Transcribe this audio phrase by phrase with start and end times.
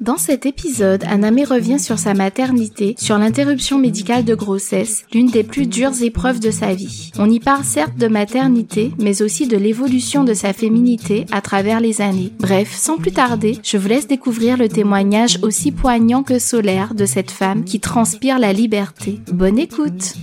[0.00, 5.44] Dans cet épisode, Anamé revient sur sa maternité, sur l'interruption médicale de grossesse, l'une des
[5.44, 7.12] plus dures épreuves de sa vie.
[7.18, 11.80] On y parle certes de maternité, mais aussi de l'évolution de sa féminité à travers
[11.80, 12.32] les années.
[12.40, 17.06] Bref, sans plus tarder, je vous laisse découvrir le témoignage aussi poignant que solaire de
[17.06, 19.20] cette femme qui transpire la liberté.
[19.32, 20.14] Bonne écoute!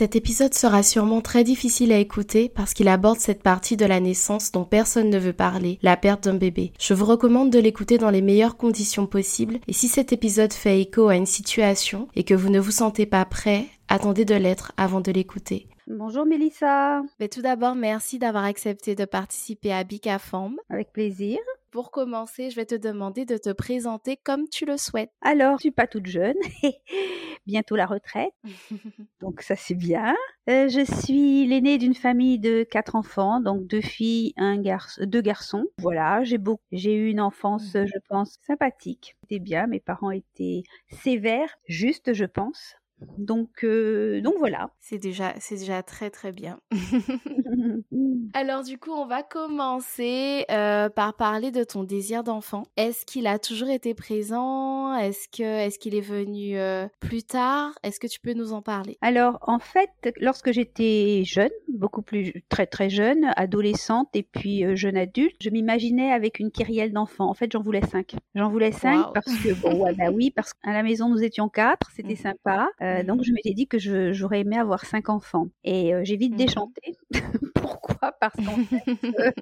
[0.00, 4.00] Cet épisode sera sûrement très difficile à écouter parce qu'il aborde cette partie de la
[4.00, 6.72] naissance dont personne ne veut parler, la perte d'un bébé.
[6.80, 10.80] Je vous recommande de l'écouter dans les meilleures conditions possibles et si cet épisode fait
[10.80, 14.72] écho à une situation et que vous ne vous sentez pas prêt, attendez de l'être
[14.78, 15.68] avant de l'écouter.
[15.86, 17.02] Bonjour Mélissa.
[17.20, 20.56] Mais tout d'abord, merci d'avoir accepté de participer à Bicaform.
[20.70, 21.36] Avec plaisir.
[21.70, 25.12] Pour commencer, je vais te demander de te présenter comme tu le souhaites.
[25.20, 26.34] Alors, je suis pas toute jeune,
[27.46, 28.32] bientôt la retraite,
[29.20, 30.16] donc ça c'est bien.
[30.48, 34.56] Euh, je suis l'aînée d'une famille de quatre enfants, donc deux filles, un
[35.02, 35.66] deux garçons.
[35.78, 39.16] Voilà, j'ai beaucoup, j'ai eu une enfance, je pense, sympathique.
[39.22, 42.74] C'était bien, mes parents étaient sévères, juste, je pense.
[43.18, 44.70] Donc, euh, donc voilà.
[44.80, 46.60] C'est déjà, c'est déjà très très bien.
[48.34, 52.64] Alors du coup, on va commencer euh, par parler de ton désir d'enfant.
[52.76, 54.94] Est-ce qu'il a toujours été présent?
[54.96, 57.72] Est-ce que, est-ce qu'il est venu euh, plus tard?
[57.82, 58.98] Est-ce que tu peux nous en parler?
[59.00, 59.90] Alors en fait,
[60.20, 66.12] lorsque j'étais jeune, beaucoup plus très très jeune, adolescente et puis jeune adulte, je m'imaginais
[66.12, 67.28] avec une kyrielle d'enfants.
[67.28, 68.14] En fait, j'en voulais cinq.
[68.34, 71.48] J'en voulais cinq parce que bon, ouais, bah oui, parce qu'à la maison nous étions
[71.48, 72.16] quatre, c'était mmh.
[72.16, 72.68] sympa.
[72.98, 73.78] Euh, donc je m'étais dit que
[74.12, 75.48] j'aurais aimé avoir cinq enfants.
[75.64, 76.96] Et euh, j'ai vite mmh déchanté.
[77.54, 78.12] Pourquoi?
[78.20, 79.32] Parce qu'en fait, euh,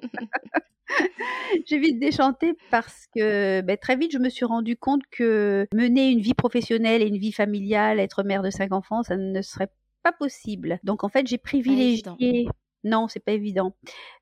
[1.65, 6.09] j'ai vite déchanté parce que ben, très vite je me suis rendu compte que mener
[6.09, 9.69] une vie professionnelle et une vie familiale, être mère de cinq enfants, ça ne serait
[10.03, 10.79] pas possible.
[10.83, 12.47] Donc en fait j'ai privilégié.
[12.85, 13.75] Non, c'est pas évident.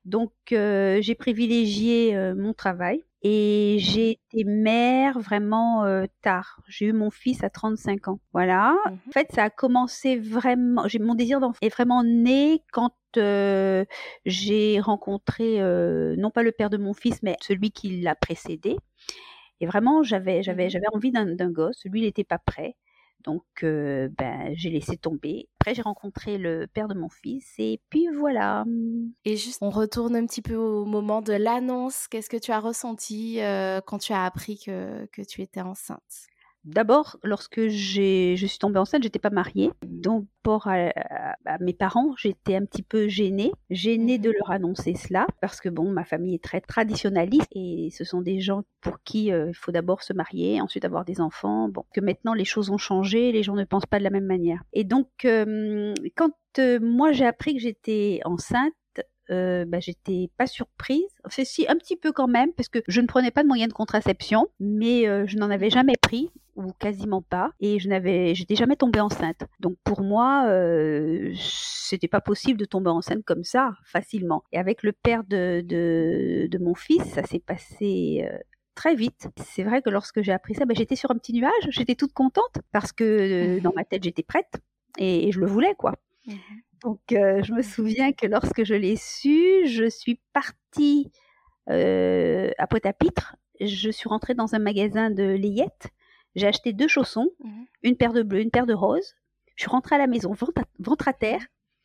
[0.04, 6.60] Donc j'ai privilégié mon travail et j'ai été mère vraiment euh, tard.
[6.68, 8.20] J'ai eu mon fils à 35 ans.
[8.32, 8.72] Voilà.
[8.86, 10.86] Mmh en fait, ça a commencé vraiment.
[10.86, 13.84] J'ai mon désir d'enfant est vraiment né quand euh,
[14.24, 18.76] j'ai rencontré euh, non pas le père de mon fils, mais celui qui l'a précédé.
[19.60, 21.82] Et vraiment, j'avais j'avais mmh j'avais envie d'un gosse.
[21.86, 22.76] Lui, il n'était pas prêt.
[23.24, 25.48] Donc, ben, j'ai laissé tomber.
[25.60, 28.64] Après, j'ai rencontré le père de mon fils et puis voilà.
[29.24, 32.08] Et juste, on retourne un petit peu au moment de l'annonce.
[32.08, 33.40] Qu'est-ce que tu as ressenti
[33.86, 36.28] quand tu as appris que tu étais enceinte?
[36.64, 39.70] D'abord, lorsque je suis tombée enceinte, j'étais pas mariée.
[39.86, 40.68] Donc, pour
[41.60, 43.52] mes parents, j'étais un petit peu gênée.
[43.70, 48.04] Gênée de leur annoncer cela, parce que bon, ma famille est très traditionnaliste et ce
[48.04, 51.68] sont des gens pour qui euh, il faut d'abord se marier, ensuite avoir des enfants.
[51.68, 54.26] Bon, que maintenant les choses ont changé, les gens ne pensent pas de la même
[54.26, 54.62] manière.
[54.72, 58.72] Et donc, quand euh, moi j'ai appris que j'étais enceinte,
[59.30, 61.04] euh, bah, j'étais pas surprise.
[61.24, 63.68] Enfin, si, un petit peu quand même, parce que je ne prenais pas de moyens
[63.68, 68.56] de contraception, mais je n'en avais jamais pris ou quasiment pas, et je n'avais, j'étais
[68.56, 69.44] jamais tombée enceinte.
[69.60, 74.42] Donc pour moi, euh, c'était pas possible de tomber enceinte comme ça facilement.
[74.52, 78.28] Et avec le père de de, de mon fils, ça s'est passé.
[78.30, 78.38] Euh,
[78.78, 79.28] très vite.
[79.36, 82.12] C'est vrai que lorsque j'ai appris ça, ben, j'étais sur un petit nuage, j'étais toute
[82.12, 84.60] contente parce que euh, dans ma tête j'étais prête
[84.98, 85.94] et, je le voulais quoi.
[86.26, 86.34] Mmh
[86.84, 91.10] Donc euh, je me souviens que lorsque je l'ai su, je suis partie
[91.70, 93.34] euh, à Pointe-à-Pitre.
[93.60, 95.88] Je suis rentrée dans un magasin de layettes
[96.38, 99.14] j'ai acheté deux chaussons, mmh une paire de bleu, une paire de rose.
[99.54, 100.32] Je suis rentrée à la maison,
[100.80, 101.40] ventre à, terre.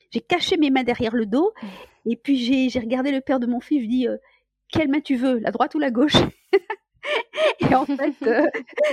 [0.10, 1.54] J'ai caché mes mains derrière le dos.
[1.62, 1.68] Mmh.
[2.06, 3.84] Et puis j'ai regardé le père de mon fils.
[3.84, 4.18] Je lui ai dit euh,
[4.70, 6.16] Quelle main tu veux, la droite ou la gauche?
[7.60, 8.48] Et en fait, euh,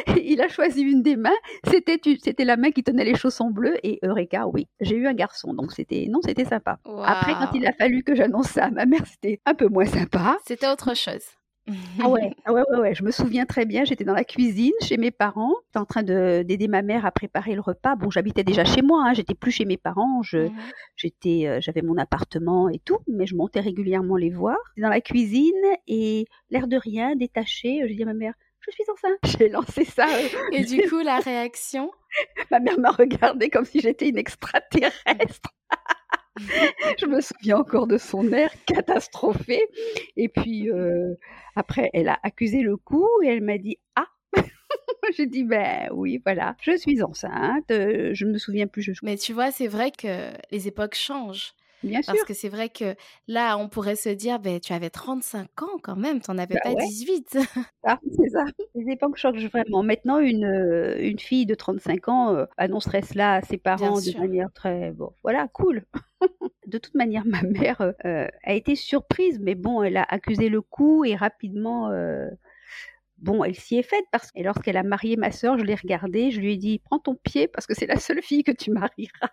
[0.22, 1.30] il a choisi une des mains.
[1.68, 3.76] C'était c'était la main qui tenait les chaussons bleus.
[3.82, 5.54] Et Eureka, oui, j'ai eu un garçon.
[5.54, 6.78] Donc c'était non, c'était sympa.
[7.04, 9.86] Après, quand il a fallu que j'annonce ça à ma mère, c'était un peu moins
[9.86, 10.38] sympa.
[10.44, 11.24] C'était autre chose.
[12.02, 14.72] Ah ouais, ah ouais, ouais, ouais, je me souviens très bien, j'étais dans la cuisine
[14.82, 17.96] chez mes parents, j'étais en train d'aider ma mère à préparer le repas.
[17.96, 21.96] Bon, j'habitais déjà chez moi, hein, j'étais plus chez mes parents, j'étais, euh, j'avais mon
[21.96, 24.56] appartement et tout, mais je montais régulièrement les voir.
[24.76, 25.52] Dans la cuisine
[25.86, 29.18] et l'air de rien, détaché, je dis à ma mère, je suis enceinte.
[29.38, 30.06] J'ai lancé ça.
[30.06, 31.90] Euh, et du coup, la réaction?
[32.50, 35.50] Ma mère m'a regardé comme si j'étais une extraterrestre.
[36.98, 39.66] je me souviens encore de son air catastrophé.
[40.16, 41.14] Et puis euh,
[41.56, 44.06] après, elle a accusé le coup et elle m'a dit Ah
[45.16, 48.82] J'ai dit ben oui, voilà, je suis enceinte, euh, je ne me souviens plus.
[48.82, 48.92] Je...
[49.02, 51.52] Mais tu vois, c'est vrai que les époques changent.
[51.82, 52.94] Bien Parce que c'est vrai que
[53.26, 56.54] là, on pourrait se dire, ben, tu avais 35 ans quand même, tu n'en avais
[56.54, 57.38] bah pas 18.
[57.84, 58.44] Ah, c'est ça.
[58.74, 59.82] Les époques changent vraiment.
[59.82, 64.52] Maintenant, une, une fille de 35 ans euh, annoncerait cela à ses parents de manière
[64.52, 64.90] très.
[64.92, 65.84] Bon, voilà, cool.
[66.66, 70.60] de toute manière, ma mère euh, a été surprise, mais bon, elle a accusé le
[70.60, 71.90] coup et rapidement.
[73.18, 76.30] Bon, elle s'y est faite parce que lorsqu'elle a marié ma sœur, je l'ai regardée,
[76.30, 78.70] je lui ai dit prends ton pied parce que c'est la seule fille que tu
[78.70, 79.30] marieras.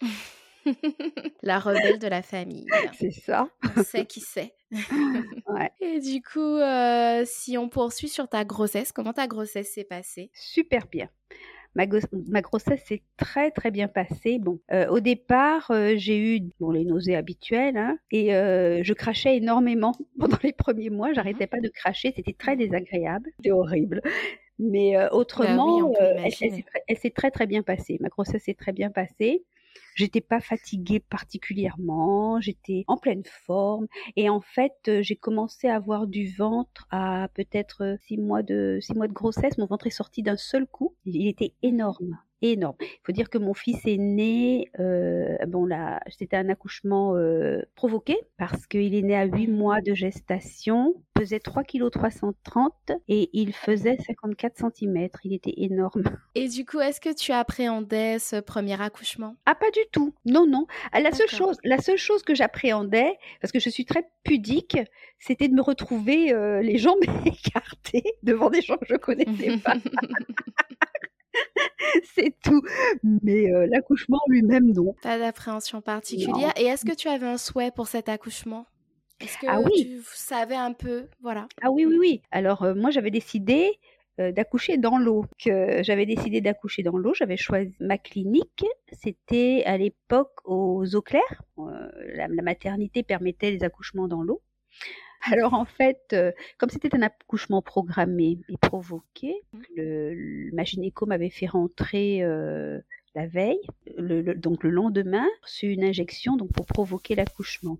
[1.42, 2.66] la rebelle de la famille.
[2.98, 3.48] C'est ça.
[3.76, 4.54] On sait qui c'est.
[5.80, 10.30] Et du coup, euh, si on poursuit sur ta grossesse, comment ta grossesse s'est passée?
[10.32, 11.08] Super bien.
[11.76, 14.38] Ma, grossesse s'est très très bien passée.
[14.38, 19.36] Bon, euh, au départ, euh, j'ai eu bon, les nausées habituelles hein, et je crachais
[19.36, 21.12] énormément pendant les premiers mois.
[21.12, 24.02] J'arrêtais pas de cracher, c'était très désagréable, c'était horrible.
[24.60, 27.98] Mais bah autrement, elle s'est très très bien passée.
[28.00, 29.44] Ma grossesse s'est très bien passée.
[29.94, 33.86] J'étais pas fatiguée particulièrement, j'étais en pleine forme
[34.16, 38.42] et en fait, euh, j'ai commencé à avoir du ventre à peut-être euh, six mois
[38.42, 39.58] de six mois de grossesse.
[39.58, 40.96] Mon ventre est sorti d'un seul coup.
[41.04, 42.18] Il était énorme
[42.52, 42.76] énorme.
[42.80, 47.62] Il faut dire que mon fils est né, euh, bon là, c'était un accouchement euh,
[47.74, 53.30] provoqué parce qu'il est né à 8 mois de gestation, pesait 3 kg 330 et
[53.32, 55.08] il faisait 54 cm.
[55.24, 56.02] Il était énorme.
[56.34, 59.36] Et du coup, est-ce que tu appréhendais ce premier accouchement?
[59.46, 60.14] Ah pas du tout.
[60.26, 60.66] Non non.
[60.92, 64.78] Ah, la seule chose, la seule chose que j'appréhendais parce que je suis très pudique,
[65.18, 69.76] c'était de me retrouver euh, les jambes écartées devant des gens que je connaissais pas.
[72.14, 72.62] c'est tout.
[73.02, 74.94] Mais euh, l'accouchement lui-même, non.
[75.02, 76.52] Pas d'appréhension particulière.
[76.56, 78.66] Et est-ce que tu avais un souhait pour cet accouchement?
[79.20, 79.70] Est-ce que ah oui.
[79.76, 81.06] tu savais un peu?
[81.20, 81.46] Voilà.
[81.62, 82.22] Ah oui, oui, oui.
[82.30, 83.78] Alors, euh, moi, j'avais décidé
[84.20, 85.24] euh, d'accoucher dans l'eau.
[85.42, 87.14] Que j'avais décidé d'accoucher dans l'eau.
[87.14, 88.64] J'avais choisi ma clinique.
[88.92, 91.42] C'était à l'époque aux eaux claires.
[91.56, 94.42] la, maternité permettait les accouchements dans l'eau.
[95.26, 99.58] Alors en fait, euh, comme c'était un accouchement programmé et provoqué, mmh.
[99.76, 102.78] le, ma gynéco m'avait fait rentrer euh,
[103.14, 103.60] la veille,
[103.98, 107.78] donc le lendemain, reçu une injection donc pour provoquer l'accouchement.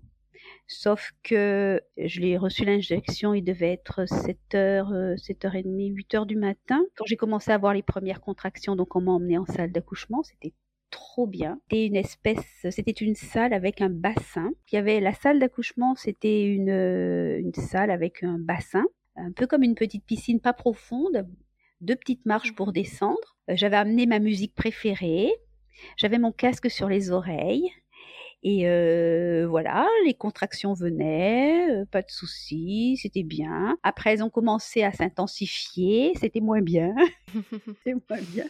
[0.67, 6.83] Sauf que je l'ai reçu l'injection, il devait être 7h, 7h30, 8h du matin.
[6.95, 10.23] Quand j'ai commencé à avoir les premières contractions, donc on m'a emmené en salle d'accouchement,
[10.23, 10.53] c'était
[10.91, 11.59] trop bien.
[11.63, 14.51] C'était une espèce, c'était une salle avec un bassin.
[14.71, 18.85] Il y avait la salle d'accouchement, c'était une, une salle avec un bassin,
[19.15, 21.27] un peu comme une petite piscine pas profonde,
[21.81, 23.37] deux petites marches pour descendre.
[23.49, 25.31] Euh, j'avais amené ma musique préférée.
[25.97, 27.69] J'avais mon casque sur les oreilles.
[28.47, 33.75] Et euh, voilà, les contractions venaient, euh, pas de soucis, c'était bien.
[33.81, 36.93] Après, elles ont commencé à s'intensifier, c'était moins bien.
[37.83, 38.45] c'était moins bien.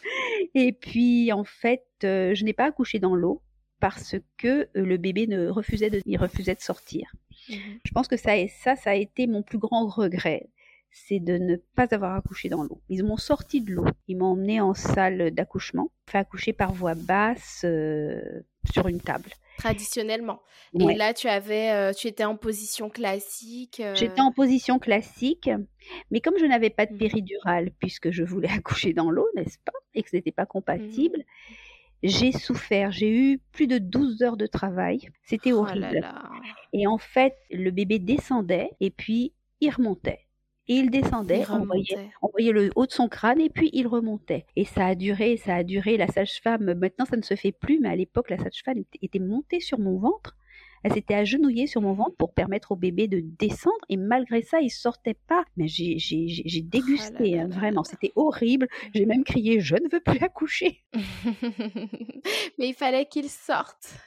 [0.54, 3.42] Et puis, en fait, euh, je n'ai pas accouché dans l'eau
[3.80, 7.16] parce que le bébé ne refusait de, il refusait de sortir.
[7.50, 7.54] Mmh
[7.86, 10.50] je pense que ça, ça, ça a été mon plus grand regret
[10.98, 12.82] c'est de ne pas avoir accouché dans l'eau.
[12.88, 16.96] Ils m'ont sorti de l'eau, ils m'ont emmené en salle d'accouchement, fait accoucher par voie
[16.96, 17.66] basse
[18.72, 20.42] sur une table traditionnellement.
[20.80, 23.80] Et là, tu avais, euh, tu étais en position classique.
[23.80, 25.50] Euh J'étais en position classique,
[26.12, 26.98] mais comme je n'avais pas de mmh.
[26.98, 31.20] péridurale, puisque je voulais accoucher dans l'eau, n'est-ce pas, et que ce n'était pas compatible,
[31.20, 31.24] mmh.
[32.04, 32.92] j'ai souffert.
[32.92, 35.10] J'ai eu plus de 12 heures de travail.
[35.24, 36.08] C'était oh horrible.
[36.74, 40.25] Et en fait, le bébé descendait et puis il remontait
[40.68, 41.66] et il descendait, on
[42.32, 44.46] voyait, le haut de son crâne et puis il remontait.
[44.56, 45.98] Et ça a duré, ça a duré.
[45.98, 49.60] La sage-femme, maintenant ça ne se fait plus, mais à l'époque la sage-femme était montée
[49.60, 50.36] sur mon ventre.
[50.86, 54.62] Elle s'était agenouillée sur mon ventre pour permettre au bébé de descendre et malgré ça,
[54.62, 55.44] il sortait pas.
[55.58, 57.84] Mais j'ai oh dégusté, hein, vraiment.
[57.84, 58.68] C'était horrible.
[58.94, 60.84] J'ai même crié, je ne veux plus accoucher.
[62.60, 63.98] Mais il fallait qu'il sorte.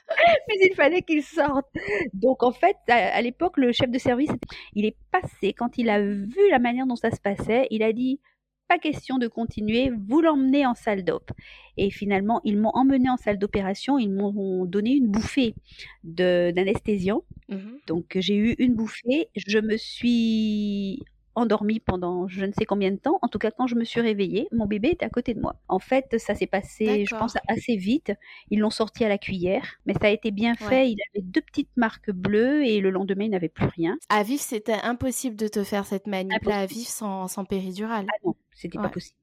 [0.47, 1.67] Mais il fallait qu'il sorte.
[2.13, 4.31] Donc en fait, à, l'époque, le chef de service,
[4.73, 7.67] il est passé quand il a vu la manière dont ça se passait.
[7.71, 8.21] Il a dit
[8.69, 11.31] pas question de continuer, vous l'emmenez en salle d'op.
[11.75, 15.55] Et finalement, ils m'ont emmené en salle d'opération, ils m'ont donné une bouffée
[16.03, 17.23] d'anesthésiant.
[17.49, 17.57] Mmh
[17.87, 21.03] Donc j'ai eu une bouffée, je me suis
[21.39, 23.19] endormie pendant je ne sais combien de temps.
[23.21, 25.55] En tout cas, quand je me suis réveillée, mon bébé était à côté de moi.
[25.67, 28.11] En fait, ça s'est passé, je pense, assez vite.
[28.49, 30.89] Ils l'ont sorti à la cuillère, mais ça a été bien fait.
[30.89, 33.97] Il avait deux petites marques bleues et le lendemain, il n'avait plus rien.
[34.09, 38.05] À vivre, c'était impossible de te faire cette manip à vivre sans, sans péridurale.
[38.09, 39.15] Ah non, c'était pas possible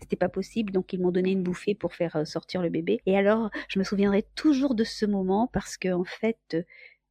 [0.00, 3.00] c'était pas possible, donc ils m'ont donné une bouffée pour faire euh, sortir le bébé.
[3.06, 6.56] Et alors, je me souviendrai toujours de ce moment parce que en fait,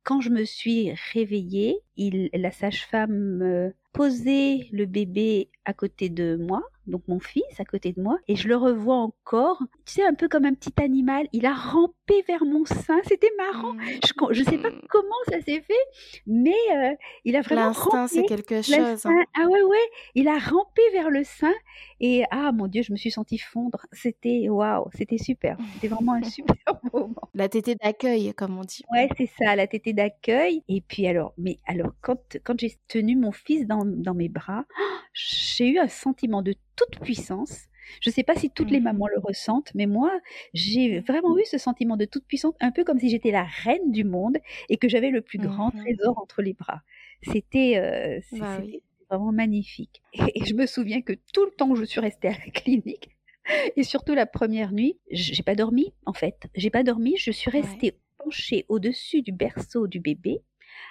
[0.03, 6.61] quand je me suis réveillée, il, la sage-femme posait le bébé à côté de moi
[6.87, 10.13] donc mon fils à côté de moi, et je le revois encore, tu sais, un
[10.13, 14.31] peu comme un petit animal, il a rampé vers mon sein, c'était marrant, mmh.
[14.31, 18.23] je ne sais pas comment ça s'est fait, mais euh, il a vraiment L'instinct, c'est
[18.23, 19.05] quelque chose.
[19.05, 19.23] Hein.
[19.35, 19.77] Ah ouais, ouais,
[20.13, 21.53] il a rampé vers le sein,
[21.99, 26.13] et ah mon Dieu, je me suis sentie fondre, c'était waouh, c'était super, c'était vraiment
[26.13, 26.55] un super
[26.93, 27.29] moment.
[27.33, 28.83] La tétée d'accueil, comme on dit.
[28.91, 33.15] Ouais, c'est ça, la tétée d'accueil, et puis alors, mais alors, quand, quand j'ai tenu
[33.15, 34.65] mon fils dans, dans mes bras,
[35.13, 37.67] j'ai eu un sentiment de toute puissance.
[38.01, 38.83] Je ne sais pas si toutes les mmh.
[38.83, 40.11] mamans le ressentent, mais moi,
[40.53, 43.91] j'ai vraiment eu ce sentiment de toute puissance, un peu comme si j'étais la reine
[43.91, 44.37] du monde
[44.69, 46.81] et que j'avais le plus grand mmh trésor entre les bras.
[47.21, 48.59] C'était euh, bah
[49.09, 50.01] vraiment magnifique.
[50.13, 53.09] Et, je me souviens que tout le temps que je suis restée à la clinique,
[53.75, 56.47] et surtout la première nuit, j'ai pas dormi en fait.
[56.55, 60.41] J'ai pas dormi, je suis restée penchée au-dessus du berceau du bébé,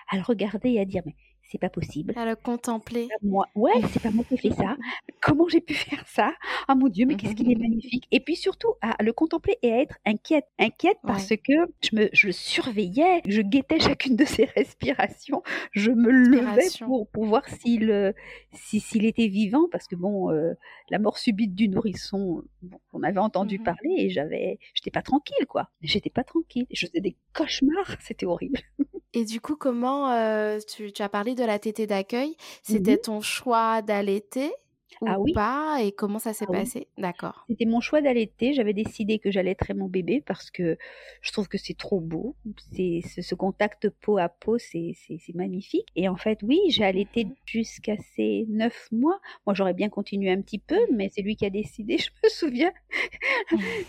[0.09, 1.15] à le regarder et à dire mais
[1.55, 2.13] c'est pas possible.
[2.17, 3.09] À le contempler.
[3.23, 4.77] Moi, ouais, c'est pas moi qui ai fait ça.
[5.23, 6.33] Comment j'ai pu faire ça?
[6.67, 8.09] Ah mon Dieu, mais qu'est-ce qu'il est magnifique.
[8.11, 12.09] Et puis surtout à le contempler et à être inquiète, inquiète parce que je me,
[12.13, 17.89] je surveillais, je guettais chacune de ses respirations, je me levais pour, pour voir s'il,
[17.89, 18.11] euh,
[18.53, 20.55] s'il était vivant parce que bon, euh,
[20.91, 22.43] la mort subite du nourrisson,
[22.93, 25.71] on avait entendu mmh parler et j'avais, j'étais pas tranquille quoi.
[25.83, 26.67] J'étais pas tranquille.
[26.73, 28.59] Je faisais des cauchemars, c'était horrible.
[29.17, 33.21] Et du coup, comment euh, tu, as parlé de la tétée d'accueil mmh C'était ton
[33.21, 34.53] choix d'allaiter
[35.01, 35.33] ou ah oui.
[35.33, 36.89] pas Et comment ça s'est ah passé?
[36.99, 37.45] D'accord.
[37.49, 38.53] C'était mon choix d'allaiter.
[38.53, 40.79] J'avais décidé que j'allaiterais mon bébé parce que
[41.21, 42.37] je trouve que c'est trop beau.
[42.73, 44.95] C'est ce, contact peau à peau, c'est
[45.35, 45.89] magnifique.
[45.97, 49.19] Et en fait, oui, j'ai allaité mmh jusqu'à ces neuf mois.
[49.47, 51.99] Moi, j'aurais bien continué un petit peu, mais c'est lui qui a décidé.
[52.05, 52.73] Je me souviens.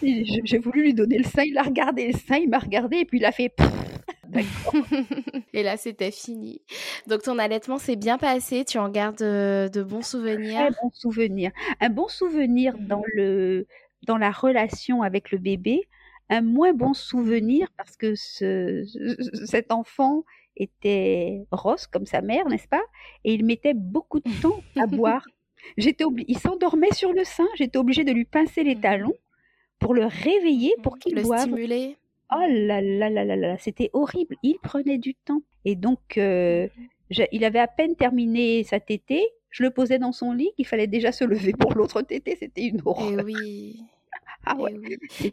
[0.01, 1.43] j'ai voulu lui donner le sein.
[1.43, 3.53] Il a regardé le sein, il m'a regardé et puis il a fait.
[5.53, 6.61] et là, c'était fini.
[7.07, 8.65] Donc, ton allaitement s'est bien passé?
[8.65, 10.59] Tu en gardes euh, de, bons souvenirs?
[10.59, 11.51] Un bon souvenir.
[11.79, 13.67] Un bon souvenir mmh dans, le,
[14.03, 15.87] dans la relation avec le bébé.
[16.29, 18.83] Un moins bon souvenir parce que ce,
[19.45, 20.23] cet enfant
[20.57, 22.83] était rose comme sa mère, n'est-ce pas?
[23.23, 25.25] Et il mettait beaucoup de temps à boire.
[25.77, 27.47] J'étais il s'endormait sur le sein.
[27.55, 29.15] J'étais obligée de lui pincer les mmh talons
[29.79, 31.47] pour le réveiller, pour qu'il boive.
[31.47, 31.97] Le stimuler.
[32.31, 34.35] Oh là là là là là, c'était horrible.
[34.43, 35.41] Il prenait du temps.
[35.63, 36.67] Et donc, euh,
[37.31, 39.23] il avait à peine terminé sa tétée.
[39.49, 42.35] Je le posais dans son lit, il fallait déjà se lever pour l'autre tétée.
[42.37, 43.19] C'était une horreur.
[43.19, 43.83] Et oui.
[44.45, 44.55] Ah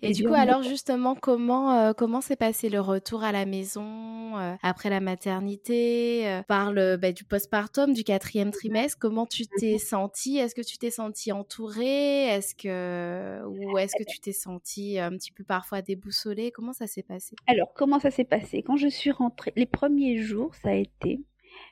[0.02, 4.38] et, du coup, alors justement, comment euh, comment s'est passé le retour à la maison
[4.38, 8.98] euh, après la maternité, euh, par le bah, du postpartum, du quatrième trimestre?
[8.98, 10.38] Comment tu t'es sentie?
[10.38, 12.24] Est-ce que tu t'es sentie entourée?
[12.24, 16.50] Est-ce que ou est-ce que tu t'es sentie un petit peu parfois déboussolée?
[16.50, 17.36] Comment ça s'est passé?
[17.46, 18.62] Alors, comment ça s'est passé?
[18.62, 21.20] Quand je suis rentrée, les premiers jours, ça a été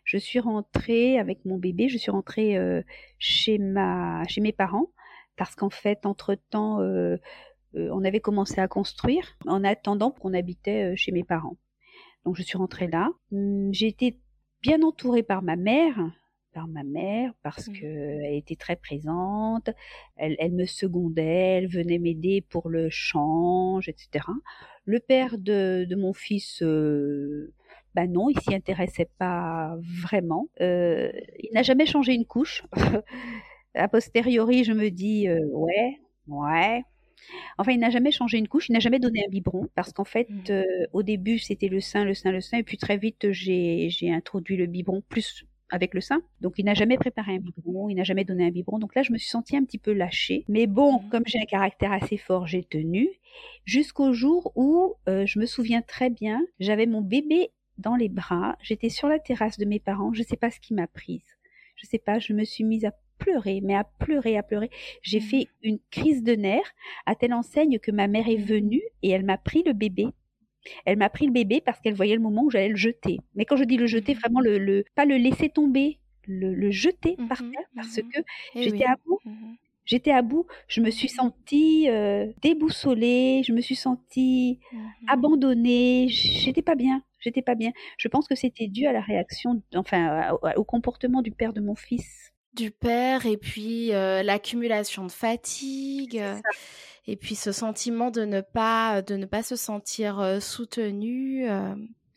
[0.05, 2.59] je suis rentrée avec mon bébé, je suis rentrée
[3.19, 4.91] chez ma chez mes parents
[5.41, 7.17] parce qu'en fait, entre-temps, euh,
[7.75, 11.57] euh, on avait commencé à construire en attendant qu'on habitait euh, chez mes parents.
[12.27, 13.09] Donc je suis rentrée là.
[13.33, 14.21] Hum, j'ai été
[14.61, 15.97] bien entourée par ma mère,
[16.53, 17.73] par ma mère parce mmh.
[17.73, 19.71] qu'elle était très présente,
[20.17, 24.27] elle, me secondait, elle venait m'aider pour le change, etc.
[24.85, 30.49] Le père de, mon fils, ben non, il s'y intéressait pas vraiment.
[30.61, 32.63] il n'a jamais changé une couche.
[33.75, 35.99] a posteriori, je me dis euh, ouais,
[36.29, 36.83] ouais.
[37.59, 40.05] Enfin, il n'a jamais changé une couche, il n'a jamais donné un biberon parce qu'en
[40.05, 40.51] fait, mmh.
[40.51, 44.11] euh, au début, c'était le sein, le sein, le sein, et puis très vite, j'ai
[44.11, 46.23] introduit le biberon plus avec le sein.
[46.41, 48.79] Donc, il n'a jamais préparé un biberon, il n'a jamais donné un biberon.
[48.79, 50.45] Donc là, je me suis sentie un petit peu lâchée.
[50.49, 51.09] Mais bon, mmh.
[51.11, 53.09] comme j'ai un caractère assez fort, j'ai tenu
[53.65, 58.57] jusqu'au jour où euh, je me souviens très bien, j'avais mon bébé dans les bras.
[58.63, 60.13] J'étais sur la terrasse de mes parents.
[60.13, 61.25] Je ne sais pas ce qui m'a prise.
[61.77, 62.19] Je sais pas.
[62.19, 64.71] Je me suis mise à pleurer, mais à pleurer, à pleurer.
[65.03, 65.23] J'ai mmh.
[65.23, 66.73] fait une crise de nerfs
[67.07, 68.45] à telle enseigne que ma mère est mmh.
[68.45, 70.07] venue et elle m'a pris le bébé.
[70.85, 73.19] Elle m'a pris le bébé parce qu'elle voyait le moment où j'allais le jeter.
[73.35, 74.19] Mais quand je dis le jeter, mmh.
[74.19, 78.21] vraiment le, le pas le laisser tomber, le, le jeter par terre parce que
[78.55, 79.21] eh j'étais à bout.
[79.87, 84.61] J'étais à bout, je me suis sentie euh, déboussolée, je me suis sentie
[85.09, 87.73] abandonnée, j'étais pas bien, j'étais pas bien.
[87.97, 91.75] Je pense que c'était dû à la réaction, enfin au comportement du père de mon
[91.75, 96.37] fils du père et puis euh, l'accumulation de fatigue euh,
[97.07, 101.47] et puis ce sentiment de ne pas de ne pas se sentir euh, soutenu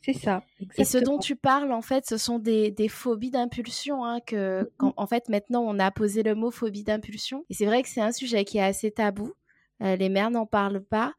[0.02, 0.44] c'est ça
[0.78, 4.70] et ce dont tu parles en fait ce sont des, des phobies d'impulsion hein, que
[4.82, 7.46] mmh en fait maintenant on a posé le mot phobie d'impulsion.
[7.50, 9.34] Et c'est vrai que c'est un sujet qui est assez tabou.
[9.80, 11.14] Les mères n'en parlent pas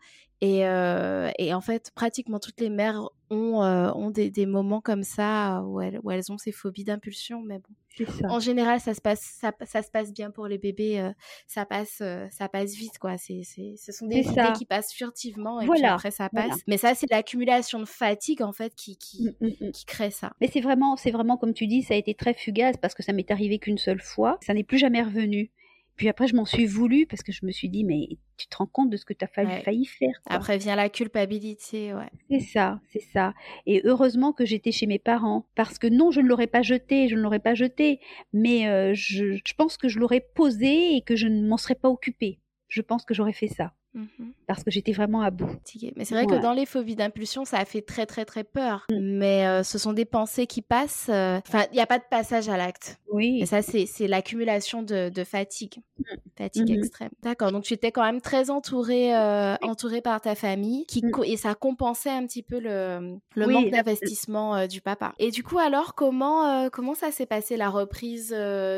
[0.45, 5.63] et, et, en fait, pratiquement toutes les mères ont, ont des, des, moments comme ça
[5.65, 7.43] où elles, où elles ont ces phobies d'impulsion.
[7.43, 11.11] Mais bon, en général, ça se passe, ça, ça, se passe bien pour les bébés.
[11.47, 13.17] ça passe, ça passe vite, quoi.
[13.19, 16.61] C'est, ce sont des idées qui passent furtivement et puis après ça passe.
[16.67, 19.71] Mais ça, c'est l'accumulation de fatigue en fait qui, qui, mmh, mmh, mmh.
[19.73, 20.33] qui crée ça.
[20.41, 23.03] Mais c'est vraiment, c'est vraiment comme tu dis, ça a été très fugace parce que
[23.03, 24.39] ça m'est arrivé qu'une seule fois.
[24.43, 25.51] Ça n'est plus jamais revenu.
[25.97, 28.57] Puis après, je m'en suis voulu parce que je me suis dit, mais tu te
[28.57, 30.21] rends compte de ce que tu as failli, faire.
[30.27, 32.11] Après vient la culpabilité, ouais.
[32.31, 33.33] C'est ça, c'est ça.
[33.67, 37.09] Et heureusement que j'étais chez mes parents parce que non, je ne l'aurais pas jeté,
[37.09, 38.01] je ne l'aurais pas jeté,
[38.33, 41.77] mais euh, je, je pense que je l'aurais posé et que je ne m'en serais
[41.77, 42.41] pas occupée.
[42.69, 43.73] Je pense que j'aurais fait ça.
[43.95, 45.51] Mmh parce que j'étais vraiment à bout.
[45.97, 48.87] Mais c'est vrai que dans les phobies d'impulsion, ça a fait très très très peur.
[48.91, 48.97] Mmh.
[49.01, 51.09] Mais euh, ce sont des pensées qui passent.
[51.09, 52.99] Euh, enfin, il n'y a pas de passage à l'acte.
[53.11, 53.39] Oui.
[53.41, 56.03] Et ça, c'est l'accumulation de, de, fatigue, mmh.
[56.37, 57.11] fatigue extrême.
[57.23, 57.53] D'accord.
[57.53, 61.55] Donc tu étais quand même très entourée, euh, entourée par ta famille, qui et ça
[61.55, 65.15] compensait un petit peu le, le manque d'investissement du papa.
[65.19, 68.35] Et du coup, alors comment comment ça s'est passé la reprise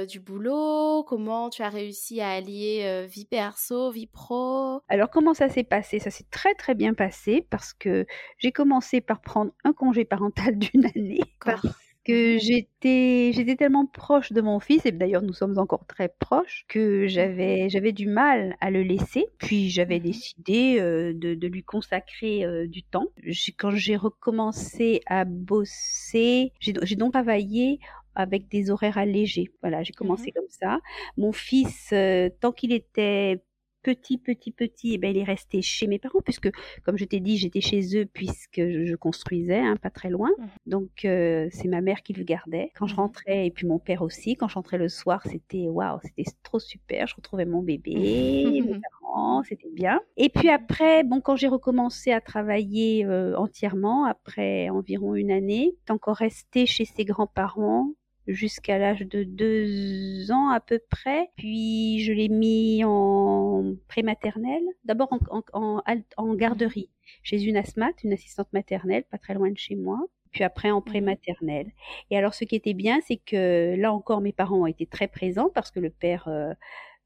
[0.09, 1.03] du boulot?
[1.05, 4.81] Comment tu as réussi à allier vie perso, vie pro?
[4.89, 5.99] Alors comment ça s'est passé?
[5.99, 8.07] Ça s'est très très bien passé parce que
[8.39, 11.67] j'ai commencé par prendre un congé parental d'une année parce
[12.05, 16.65] que j'étais j'étais tellement proche de mon fils et d'ailleurs nous sommes encore très proches
[16.69, 19.27] que j'avais j'avais du mal à le laisser.
[19.39, 23.07] Puis j'avais mmh décidé euh, de, de, lui consacrer euh, du temps.
[23.59, 27.81] Quand j'ai recommencé à bosser j'ai donc travaillé
[28.17, 29.53] avec des horaires allégés.
[29.63, 30.81] Voilà, j'ai mmh commencé comme ça.
[31.17, 33.43] Mon fils, euh, tant qu'il était
[33.87, 36.51] petit, petit, petit, et eh ben, il est resté chez mes parents, puisque,
[36.85, 40.31] comme je t'ai dit, j'étais chez eux puisque je, construisais, hein, pas très loin.
[40.37, 40.45] Mmh.
[40.67, 42.73] Donc, euh, c'est ma mère qui le gardait.
[42.75, 42.99] Quand je mmh.
[42.99, 46.59] rentrais, et puis mon père aussi, quand je rentrais le soir, c'était waouh, c'était trop
[46.59, 47.07] super.
[47.07, 47.95] Je retrouvais mon bébé,
[48.67, 50.01] mes parents, c'était bien.
[50.17, 55.77] Et puis après, bon, quand j'ai recommencé à travailler euh, entièrement, après environ une année,
[55.89, 57.93] encore resté chez ses grands-parents
[58.27, 61.31] jusqu'à l'âge de deux ans à peu près.
[61.37, 65.83] Puis je l'ai mis en prématernelle, d'abord en, en,
[66.17, 66.91] en, garderie,
[67.23, 69.99] chez une asthmate, une assistante maternelle, pas très loin de chez moi
[70.33, 71.73] puis après en prématernelle.
[72.11, 75.09] Et alors ce qui était bien, c'est que là encore mes parents ont été très
[75.09, 76.53] présents parce que le père euh,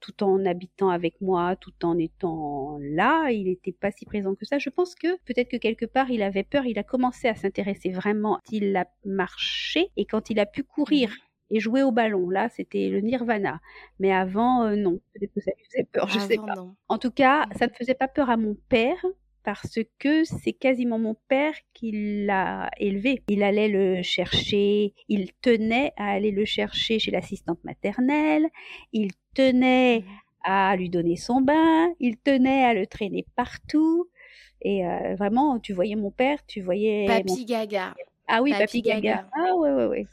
[0.01, 4.45] tout en habitant avec moi, tout en étant là, il n'était pas si présent que
[4.45, 4.59] ça.
[4.59, 7.91] Je pense que peut-être que quelque part il avait peur, il a commencé à s'intéresser
[7.91, 8.39] vraiment.
[8.51, 11.55] Il a marché et quand il a pu courir mmh.
[11.55, 13.61] et jouer au ballon, là c'était le nirvana.
[13.99, 16.55] Mais avant, euh, non, peut-être que ça lui faisait peur, je ne sais pas.
[16.89, 19.05] En tout cas, ça ne faisait pas peur à mon père
[19.43, 23.23] parce que c'est quasiment mon père qui l'a élevé.
[23.29, 28.49] Il allait le chercher, il tenait à aller le chercher chez l'assistante maternelle,
[28.93, 30.05] il tenait
[30.43, 34.09] à lui donner son bain, il tenait à le traîner partout.
[34.63, 37.07] Et euh, vraiment, tu voyais mon père, tu voyais...
[37.07, 37.95] Papy Gaga.
[38.33, 39.27] Ah oui, Papy, Gaga.
[39.33, 40.07] Ah ouais, ouais, ouais.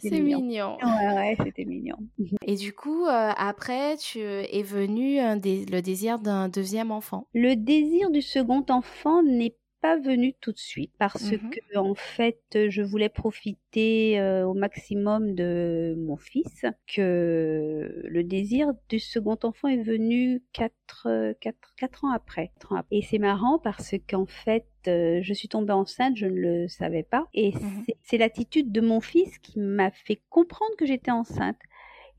[0.00, 0.78] C'est mignon.
[0.82, 1.96] Ouais, ouais, c'était mignon.
[2.46, 7.26] Et du coup, euh, après, tu es venu le désir d'un deuxième enfant.
[7.34, 11.94] Le désir du second enfant n'est pas venu tout de suite parce mmh que en
[11.94, 19.38] fait je voulais profiter euh, au maximum de mon fils que le désir du second
[19.42, 21.08] enfant est venu quatre,
[21.40, 22.52] quatre, quatre ans après.
[22.90, 27.02] Et c'est marrant parce qu'en fait euh, je suis tombée enceinte je ne le savais
[27.02, 27.26] pas.
[27.34, 31.58] Et mmh c'est l'attitude de mon fils qui m'a fait comprendre que j'étais enceinte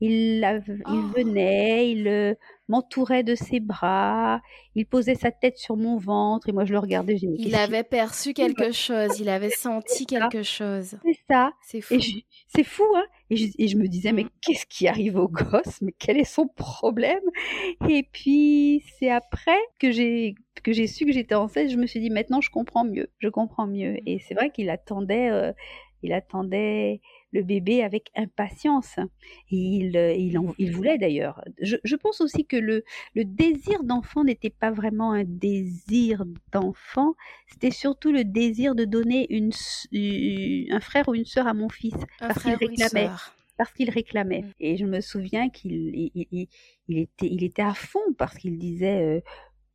[0.02, 1.12] il, il oh!
[1.16, 2.34] venait, il euh,
[2.66, 4.40] m'entourait de ses bras,
[4.74, 7.16] il posait sa tête sur mon ventre et moi je le regardais.
[7.16, 10.96] Je il avait perçu quelque chose, il avait senti quelque chose.
[11.04, 11.52] C'est ça.
[11.62, 11.94] C'est fou.
[12.48, 14.30] C'est fou, hein et je, et je, me disais, mais mmh.
[14.40, 15.80] qu'est-ce qui arrive au gosse?
[15.82, 17.22] Mais quel est son problème?
[17.88, 20.34] Et puis, c'est après que j'ai
[20.64, 23.28] que j'ai su que j'étais enceinte, je me suis dit maintenant je comprends mieux, je
[23.28, 23.96] comprends mieux.
[24.06, 25.52] Et c'est vrai qu'il attendait, euh,
[26.02, 27.00] il attendait
[27.32, 28.96] le bébé avec impatience.
[29.50, 31.42] Et il, euh, il, il voulait d'ailleurs.
[31.60, 37.14] Je, je, pense aussi que le, le désir d'enfant n'était pas vraiment un désir d'enfant,
[37.46, 39.52] c'était surtout le désir de donner une,
[40.72, 41.94] un frère ou une sœur à mon fils.
[42.20, 43.10] Un parce qu'il réclamait.
[43.58, 44.44] Parce qu'il réclamait.
[44.60, 46.48] Et je me souviens qu'il il, il,
[46.88, 49.20] il, était, il était à fond parce qu'il disait euh,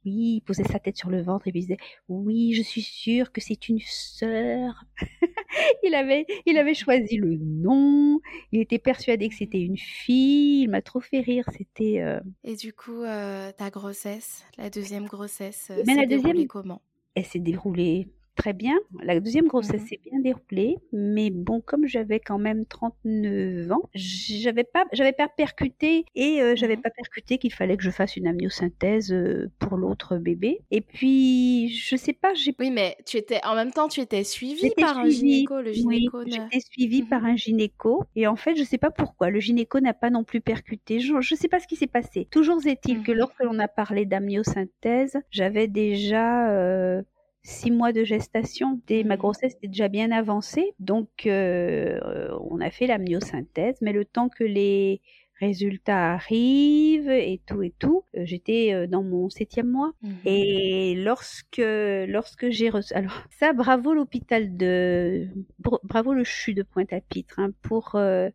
[0.06, 2.82] oui, il posait sa tête sur le ventre et puis il disait oui, je suis
[2.82, 4.86] sûre que c'est une sœur.
[5.84, 8.20] il avait, il avait choisi le nom.
[8.52, 10.64] Il était persuadé que c'était une fille.
[10.64, 11.46] Il m'a trop fait rire.
[11.58, 12.02] C'était.
[12.02, 12.20] Euh...
[12.44, 16.82] Et du coup, euh, ta grossesse, la deuxième grossesse, euh, s'est déroulée comment?
[17.16, 18.78] Elle s'est déroulée très bien.
[19.02, 23.90] La deuxième grossesse mmh s'est bien déroulée, mais bon, comme j'avais quand même 39 ans,
[23.94, 27.90] j'avais pas, j'avais pas percuté et euh, j'avais mmh pas percuté qu'il fallait que je
[27.90, 30.62] fasse une amniosynthèse euh, pour l'autre bébé.
[30.72, 32.56] Et puis, je sais pas, j'ai.
[32.60, 36.20] Oui, mais tu étais, en même temps, tu étais suivie par un gynéco, le gynéco.
[36.20, 39.80] Oui, j'étais suivie par un gynéco et en fait, je sais pas pourquoi, le gynéco
[39.80, 41.00] n'a pas non plus percuté.
[41.00, 42.28] Je, je sais pas ce qui s'est passé.
[42.32, 47.02] Toujours est-il que mmh lorsque l'on a parlé d'amniosynthèse, j'avais déjà euh,
[47.48, 48.82] six mois de gestation.
[48.88, 49.20] Dès ma mmh.
[49.20, 51.98] grossesse était déjà bien avancée, donc euh,
[52.50, 55.02] on a fait la myosynthèse, mais le temps que les
[55.40, 59.94] résultats arrivent et tout et tout, euh, j'étais euh, dans mon septième mois.
[60.02, 60.10] Mmh.
[60.26, 65.28] Et lorsque lorsque j'ai reçu, alors ça, bravo l'hôpital de,
[65.84, 68.30] bravo le CHU de Pointe-à-Pitre hein, pour, euh,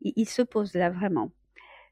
[0.00, 1.30] il, il se pose là vraiment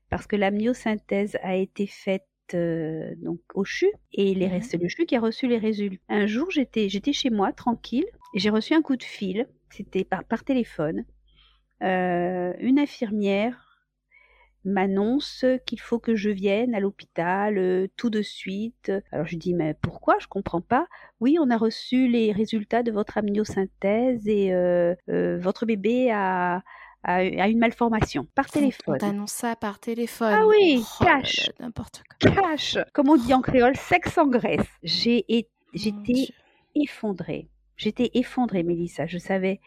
[0.09, 4.77] parce que la myosynthèse a été faite euh, donc au CHU et les mmh c'est
[4.77, 6.03] le CHU qui a reçu les résultats.
[6.09, 9.47] Un jour, j'étais j'étais chez moi tranquille et j'ai reçu un coup de fil.
[9.71, 11.05] C'était par, par téléphone.
[11.83, 13.65] Euh, une infirmière
[14.65, 18.93] m'annonce qu'il faut que je vienne à l'hôpital euh, tout de suite.
[19.13, 20.17] Alors je dis mais pourquoi?
[20.19, 20.87] Je comprends pas.
[21.21, 24.53] Oui, on a reçu les résultats de votre amniosynthèse et
[25.07, 26.63] votre bébé a
[27.05, 28.97] à, une malformation par téléphone.
[28.97, 30.33] On t'annonce ça par téléphone.
[30.33, 31.51] Ah oui, oh cash.
[31.61, 32.31] N'importe quoi.
[32.31, 32.79] Cash.
[32.93, 34.67] Comme on dit en créole, sexe en Grèce.
[34.83, 35.25] J'ai
[35.75, 36.29] j'étais
[36.75, 37.49] effondrée.
[37.77, 39.07] J'étais effondrée, Mélissa.
[39.07, 39.61] Je savais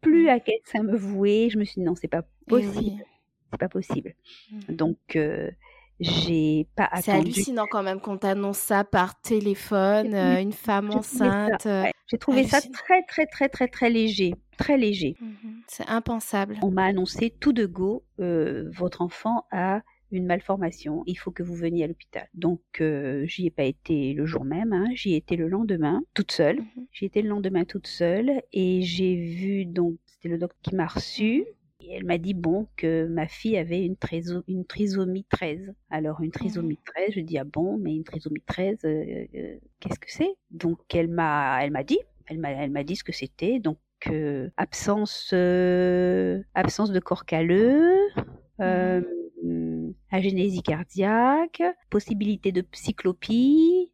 [0.00, 0.28] plus mm.
[0.28, 1.48] à quel ça me vouer.
[1.50, 3.04] Je me suis dit non, c'est pas eh possible.
[3.50, 4.14] C'est pas possible.
[4.50, 4.74] Mm.
[4.74, 5.50] Donc euh,
[6.00, 7.02] j'ai pas attendu.
[7.04, 11.66] C'est hallucinant quand même qu'on t'annonce ça par téléphone, euh, une femme enceinte.
[11.66, 15.16] Euh, j'ai trouvé ça très très très très très léger, très léger.
[15.20, 15.28] Mmh
[15.66, 16.56] c'est impensable.
[16.62, 21.42] On m'a annoncé tout de go, euh, votre enfant a une malformation, il faut que
[21.42, 22.26] vous veniez à l'hôpital.
[22.32, 22.60] Donc
[23.24, 26.60] j'y ai pas été le jour même, hein, j'y ai été le lendemain, toute seule.
[26.60, 30.74] Mmh j'y étais le lendemain toute seule et j'ai vu donc c'était le docteur qui
[30.74, 33.96] m'a reçu mmh et elle m'a dit bon que ma fille avait une,
[34.48, 35.74] une trisomie 13.
[35.90, 39.98] Alors une trisomie 13, je dis ah bon, mais une trisomie 13, euh, euh, qu'est-ce
[39.98, 40.34] que c'est?
[40.50, 43.60] Donc elle m'a, elle m'a dit, elle m'a, elle m'a dit ce que c'était.
[43.60, 45.32] Donc euh, absence,
[46.54, 48.08] absence de corps calleux.
[48.60, 49.02] Euh,
[50.10, 53.92] agénésie cardiaque, possibilité de cyclopie,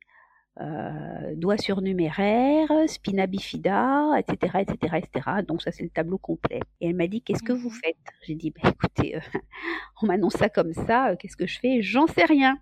[0.60, 5.30] euh, doigt surnuméraire, spina bifida, etc., etc., etc.
[5.46, 6.60] Donc ça c'est le tableau complet.
[6.80, 7.96] Et elle m'a dit qu'est-ce que vous mmh faites?
[8.22, 9.20] J'ai dit bah, écoutez, euh,
[10.02, 11.82] on m'annonce ça comme ça, euh, qu'est-ce que je fais?
[11.82, 12.56] J'en sais rien.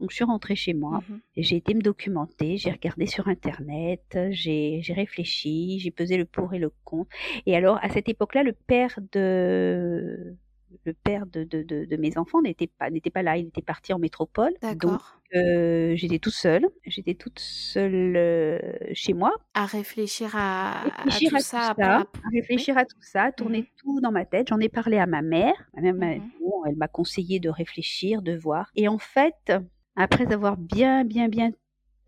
[0.00, 3.28] Donc je suis rentrée chez moi mmh et j'ai été me documenter, j'ai regardé sur
[3.28, 7.10] internet, j'ai réfléchi, j'ai pesé le pour et le contre.
[7.46, 10.36] Et alors à cette époque-là, le père de
[10.84, 13.92] le père de, de, de, mes enfants n'était pas n'était pas là, il était parti
[13.92, 14.52] en métropole.
[14.80, 15.00] Donc
[15.32, 18.58] j'étais toute seule, j'étais toute seule euh,
[18.92, 19.32] chez moi.
[19.54, 24.00] À réfléchir à, réfléchir à tout, ça, à, réfléchir à tout ça, tourner mmh tout
[24.00, 24.48] dans ma tête.
[24.48, 25.54] J'en ai parlé à ma mère.
[25.74, 26.30] Ma mère, mmh
[26.68, 28.70] elle m'a conseillé de réfléchir, de voir.
[28.74, 29.52] Et en fait,
[29.94, 31.52] après avoir bien, bien, bien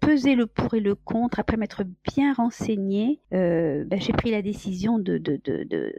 [0.01, 4.43] pesé le pour et le contre, après m'être bien renseignée, euh, ben, j'ai pris la
[4.43, 5.93] décision de, de, de, de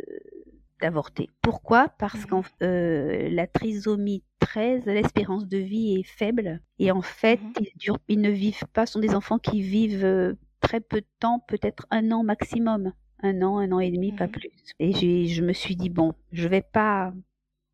[0.80, 1.30] d'avorter.
[1.42, 1.90] Pourquoi?
[1.98, 7.38] Parce mmh qu'en euh, la trisomie 13, l'espérance de vie est faible et en fait,
[7.38, 11.02] mmh ils, ils, ne vivent pas, ce sont des enfants qui vivent euh, très peu
[11.02, 14.52] de temps, peut-être un an maximum, un an, un an et demi, pas mmh plus.
[14.80, 14.94] Et
[15.28, 17.14] je me suis dit bon, je vais pas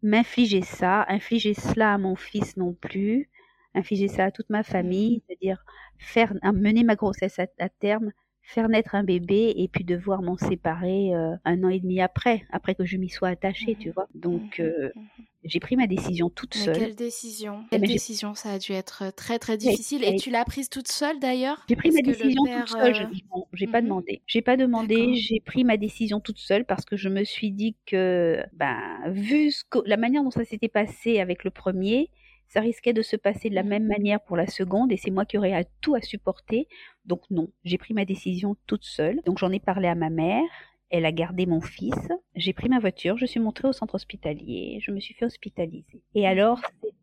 [0.02, 3.30] m'infliger ça, infliger cela à mon fils non plus,
[3.74, 5.64] infliger ça à toute ma famille, c'est-à-dire
[5.98, 8.12] faire mener ma grossesse à terme
[8.46, 12.46] faire naître un bébé et puis devoir m'en séparer euh, un an et demi après,
[12.52, 14.08] après que je m'y sois attachée, tu mmh vois.
[14.14, 15.02] Donc, mmh euh, mmh
[15.46, 16.76] j'ai pris ma décision toute seule.
[16.76, 17.66] quelle décision?
[17.70, 18.34] Quelle décision?
[18.34, 20.04] Ça a dû être euh, très très difficile.
[20.04, 21.64] Et, tu l'as prise toute seule d'ailleurs?
[21.70, 22.96] J'ai pris ma décision toute seule.
[22.96, 23.04] Je
[23.54, 24.22] j'ai pas demandé.
[24.26, 25.14] J'ai pas demandé.
[25.16, 28.78] J'ai pris ma décision toute seule parce que je me suis dit que, ben,
[29.10, 32.10] vu ce que, la manière dont ça s'était passé avec le premier,
[32.48, 35.26] ça risquait de se passer de la même manière pour la seconde et c'est moi
[35.26, 36.68] qui aurais à tout à supporter.
[37.06, 39.22] Donc non, j'ai pris ma décision toute seule.
[39.26, 40.44] Donc j'en ai parlé à ma mère.
[40.90, 42.08] Elle a gardé mon fils.
[42.36, 46.02] J'ai pris ma voiture, je suis montrée au centre hospitalier, je me suis fait hospitaliser.
[46.14, 46.62] Et alors,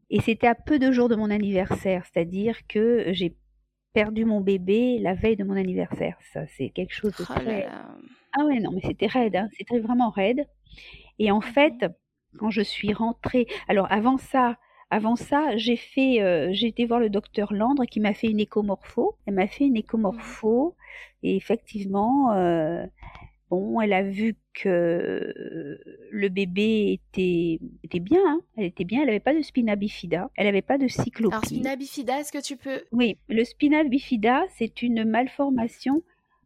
[0.08, 3.36] et c'était à peu de jours de mon anniversaire, c'est-à-dire que j'ai
[3.92, 6.16] perdu mon bébé la veille de mon anniversaire.
[6.32, 7.44] Ça, c'est quelque chose de Oh très...
[7.44, 7.96] là là.
[8.38, 9.48] Ah ouais, non, mais c'était raide, hein.
[9.58, 10.46] c'était vraiment raide.
[11.18, 11.84] Et en fait,
[12.38, 14.56] quand je suis rentrée, alors avant ça,
[14.92, 18.40] avant ça, j'ai fait, euh, j'ai été voir le docteur Landre qui m'a fait une
[18.40, 19.16] écomorpho.
[19.24, 20.76] Elle m'a fait une écomorpho
[21.22, 22.84] et effectivement, euh,
[23.48, 25.32] bon, elle a vu que
[26.10, 28.40] le bébé était, était bien, hein.
[28.58, 31.32] elle était bien, elle n'avait pas de spina bifida, elle n'avait pas de cyclopie.
[31.34, 32.82] Alors, spina bifida, est-ce que tu peux.
[32.92, 36.02] Oui, le spina bifida, c'est une malformation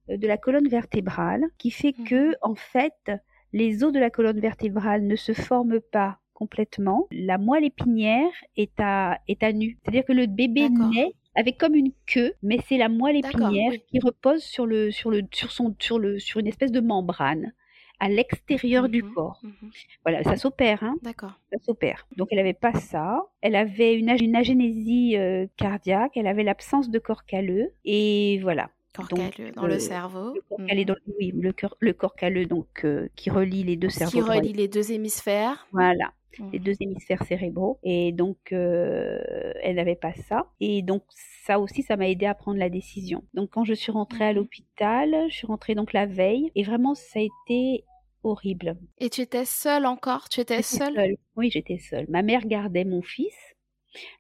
[0.09, 2.05] euh, de la colonne vertébrale qui fait Mhm.
[2.07, 3.11] que, en fait,
[3.53, 7.07] les os de la colonne vertébrale ne se forment pas complètement.
[7.11, 9.79] La moelle épinière est à, est à nu.
[9.83, 13.83] C'est-à-dire que le bébé naît avec comme une queue, mais c'est la moelle épinière oui.
[13.91, 17.53] qui repose sur le, sur le, sur son, sur le, sur une espèce de membrane
[17.99, 19.15] à l'extérieur du Mhm.
[19.15, 19.41] corps.
[19.43, 19.71] Mhm.
[20.05, 21.33] Voilà, ça s'opère, hein D'accord.
[21.53, 22.07] ça s'opère.
[22.19, 23.21] Donc elle n'avait pas ça.
[23.41, 26.13] Elle avait une, ag- une agénésie euh, cardiaque.
[26.17, 27.73] Elle avait l'absence de corps calleux.
[27.87, 28.69] Et voilà.
[28.95, 30.35] Corps Donc, calleux dans euh, le cerveau.
[30.35, 30.85] Le corps Mhm.
[30.85, 31.33] dans- oui,
[31.81, 34.13] le, corps calleux donc euh, qui relie les deux Ce cerveaux.
[34.13, 35.67] qui relie les deux hémisphères.
[35.73, 36.13] Voilà,
[36.53, 37.79] Les deux hémisphères cérébraux.
[37.83, 40.47] Et donc euh, elle n'avait pas ça.
[40.61, 41.03] Et donc
[41.45, 43.23] ça aussi, ça m'a aidé à prendre la décision.
[43.35, 44.37] Donc quand je suis rentrée à Mhm.
[44.37, 46.51] l'hôpital, je suis rentrée donc la veille.
[46.55, 47.85] Et vraiment, ça a été
[48.23, 48.77] horrible.
[48.99, 50.29] Et tu étais seule encore?
[50.29, 50.95] Tu étais seule?
[50.95, 51.17] seule.
[51.37, 52.07] Oui, j'étais seule.
[52.09, 53.35] Ma mère gardait mon fils.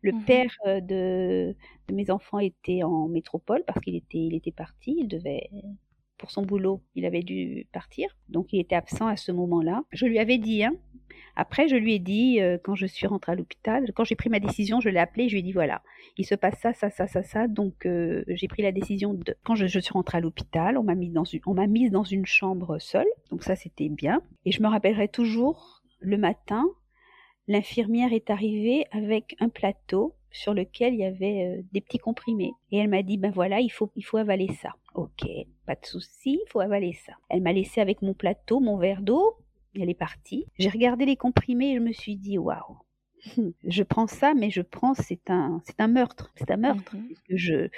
[0.00, 0.24] Le Mhm.
[0.24, 1.54] père euh, de,
[1.88, 4.96] de mes enfants était en métropole parce qu'il était, il était parti.
[4.98, 5.50] Il devait,
[6.18, 8.16] pour son boulot, il avait dû partir.
[8.28, 9.82] Donc, il était absent à ce moment-là.
[9.92, 10.74] Je lui avais dit, hein.
[11.38, 14.30] Après, je lui ai dit, euh, quand je suis rentrée à l'hôpital, quand j'ai pris
[14.30, 15.82] ma décision, je l'ai appelé, je lui ai dit, voilà,
[16.16, 17.46] il se passe ça, ça, ça, ça, ça.
[17.46, 20.94] Donc, euh, j'ai pris la décision de, quand je, suis rentrée à l'hôpital, on m'a
[20.94, 23.06] mis dans une, mise dans une chambre seule.
[23.30, 24.22] Donc, ça, c'était bien.
[24.46, 26.64] Et je me rappellerai toujours, le matin,
[27.48, 32.52] l'infirmière est arrivée avec un plateau sur lequel il y avait euh, des petits comprimés.
[32.70, 34.70] Et elle m'a dit, ben voilà, il faut, il faut avaler ça.
[34.94, 35.26] Ok,
[35.66, 37.12] pas de souci, il faut avaler ça.
[37.28, 39.36] Elle m'a laissé avec mon plateau, mon verre d'eau.
[39.74, 40.46] Elle est partie.
[40.58, 42.78] J'ai regardé les comprimés et je me suis dit, waouh.
[43.64, 46.32] Je prends ça, mais je prends, c'est un, c'est un meurtre.
[46.36, 46.94] C'est un meurtre.
[46.94, 47.14] Mhm.
[47.30, 47.68] Je,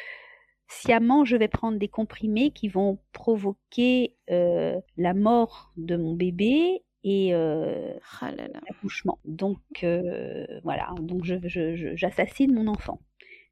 [0.68, 6.83] sciemment, je vais prendre des comprimés qui vont provoquer euh, la mort de mon bébé
[7.05, 8.61] et euh, Ah là là.
[8.69, 9.19] l'accouchement.
[9.25, 13.01] Donc euh, voilà, donc je, je- je- j'assassine mon enfant.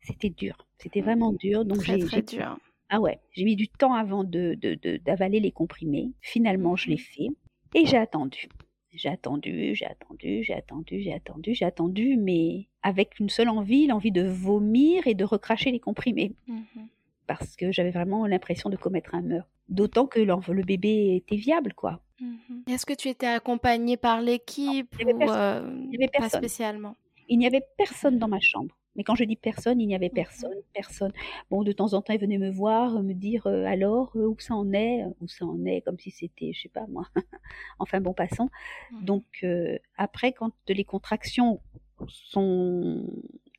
[0.02, 1.64] C'était dur, c'était vraiment dur.
[1.64, 2.58] Donc Très très dur.
[2.90, 6.12] ah ouais, j'ai mis du temps avant de, de- de- d'avaler les comprimés.
[6.20, 7.28] Finalement, je l'ai fait
[7.74, 8.48] et j'ai attendu.
[8.92, 13.86] J'ai attendu, j'ai attendu, j'ai attendu, j'ai attendu, j'ai attendu, mais avec une seule envie,
[13.86, 16.88] l'envie de vomir et de recracher les comprimés Mhm.
[17.26, 19.48] Parce que j'avais vraiment l'impression de commettre un meurtre.
[19.68, 22.00] D'autant que le bébé était viable, quoi.
[22.20, 22.62] Mhm.
[22.68, 25.98] Est-ce que tu étais accompagnée par l'équipe il y avait ou personne.
[25.98, 26.96] euh, pas spécialement?
[27.28, 28.74] Il n'y avait personne dans ma chambre.
[28.94, 30.14] Mais quand je dis personne, il n'y avait Mhm.
[30.14, 31.12] personne, personne.
[31.50, 34.36] Bon, de temps en temps, il venait me voir, me dire euh, alors euh, où
[34.38, 37.06] ça en est, euh, où ça en est, comme si c'était, je sais pas moi.
[37.78, 38.48] enfin bon, passons.
[38.92, 39.04] Mhm.
[39.04, 41.60] Donc euh, après, quand les contractions
[42.08, 43.04] sont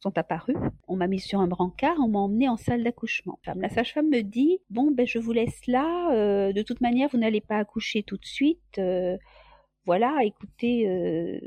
[0.01, 0.55] sont apparues,
[0.87, 3.39] on m'a mis sur un brancard, on m'a emmené en salle d'accouchement.
[3.55, 6.11] La sage-femme me dit bon ben je vous laisse là.
[6.13, 8.77] euh, de toute manière, vous n'allez pas accoucher tout de suite.
[8.77, 9.17] euh,
[9.85, 10.87] voilà, écoutez.
[10.87, 11.39] euh,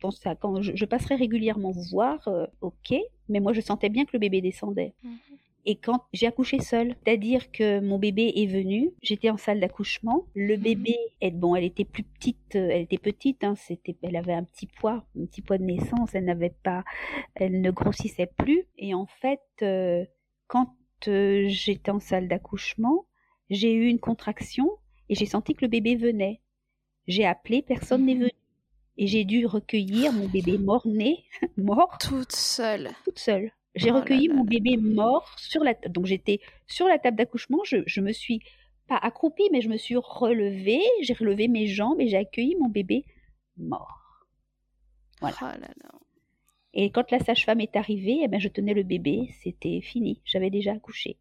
[0.00, 2.28] quand je, passerai régulièrement vous voir,
[2.60, 2.94] ok,
[3.28, 4.94] mais moi je sentais bien que le bébé descendait.
[5.02, 5.18] Mhm.
[5.66, 10.26] Et quand j'ai accouché seule, c'est-à-dire que mon bébé est venu, j'étais en salle d'accouchement,
[10.34, 10.62] le Mhm.
[10.62, 14.32] bébé, elle, bon, elle était plus petite, euh, elle était petite, hein, c'était, elle avait
[14.32, 16.84] un petit poids, un petit poids de naissance, elle n'avait pas,
[17.34, 18.64] elle ne grossissait plus.
[18.78, 20.04] Et en fait, euh,
[20.46, 20.74] quand
[21.08, 23.04] euh, j'étais en salle d'accouchement,
[23.50, 24.70] j'ai eu une contraction
[25.08, 26.40] et j'ai senti que le bébé venait.
[27.06, 28.20] J'ai appelé, personne n'est Mhm.
[28.20, 28.32] venu.
[29.00, 31.24] Et j'ai dû recueillir mon bébé mort-né,
[31.56, 32.90] mort, Toute seule.
[33.04, 33.52] toute seule.
[33.74, 35.92] J'ai Oh recueilli là mon là bébé mort sur la table.
[35.92, 38.40] Donc j'étais sur la table d'accouchement, je, je me suis
[38.88, 42.68] pas accroupie, mais je me suis relevée, j'ai relevé mes jambes et j'ai accueilli mon
[42.68, 43.04] bébé
[43.56, 44.26] mort.
[45.20, 45.36] Voilà.
[45.42, 45.90] Oh là là.
[46.74, 50.50] Et quand la sage-femme est arrivée, eh ben, je tenais le bébé, c'était fini, j'avais
[50.50, 51.18] déjà accouché.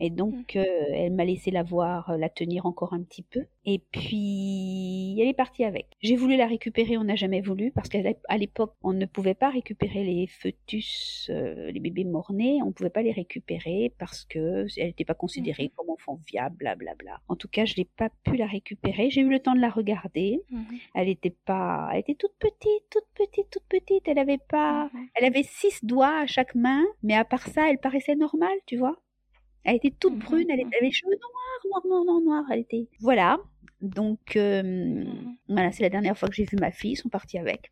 [0.00, 0.58] Et donc, Mmh.
[0.58, 3.46] euh, elle m'a laissé la voir, euh, la tenir encore un petit peu.
[3.64, 5.86] Et puis, elle est partie avec.
[6.00, 9.50] J'ai voulu la récupérer, on n'a jamais voulu, parce qu'à l'époque, on ne pouvait pas
[9.50, 14.66] récupérer les fœtus, euh, les bébés morts-nés, on ne pouvait pas les récupérer parce que
[14.78, 17.20] elle n'était pas considérée comme enfant viable, blablabla.
[17.28, 19.10] En tout cas, je n'ai pas pu la récupérer.
[19.10, 20.40] J'ai eu le temps de la regarder.
[20.50, 20.78] Mhm.
[20.94, 24.06] Elle était pas, elle était toute petite, toute petite, toute petite.
[24.08, 27.78] Elle avait pas, elle avait six doigts à chaque main, mais à part ça, elle
[27.78, 28.96] paraissait normale, tu vois.
[29.64, 32.44] Elle était toute Mhm, brune, elle avait les cheveux noirs, noirs, noirs, noirs, noirs.
[32.52, 33.38] Elle était, voilà.
[33.80, 35.36] Donc, euh, Mhm.
[35.48, 37.70] voilà, c'est la dernière fois que j'ai vu ma fille, ils sont partis avec.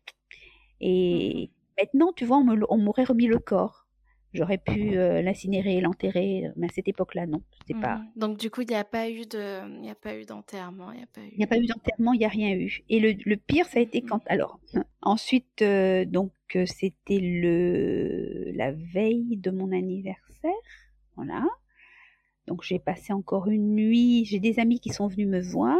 [0.79, 1.83] Et Mhm.
[1.83, 3.85] maintenant, tu vois, on m'aurait remis le corps.
[4.33, 7.41] J'aurais pu euh, l'incinérer l'enterrer, mais à cette époque-là, non.
[7.59, 8.01] C'était pas.
[8.15, 10.91] Donc du coup, il n'y a pas eu de, il y a pas eu d'enterrement,
[10.91, 11.29] il y a pas eu.
[11.31, 12.83] Il n'y a pas eu d'enterrement, il n'y a rien eu.
[12.89, 14.21] Et le, le pire, ça a été quand.
[14.27, 14.59] Alors,
[15.01, 20.51] ensuite, euh, donc, euh, c'était le la veille de mon anniversaire.
[21.15, 21.45] Voilà.
[22.47, 24.25] Donc, j'ai passé encore une nuit.
[24.25, 25.77] J'ai des amis qui sont venus me voir.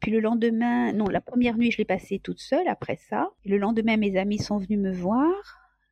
[0.00, 3.30] Puis le lendemain, non, la première nuit, je l'ai passée toute seule après ça.
[3.44, 5.32] Le lendemain, mes amis sont venus me voir.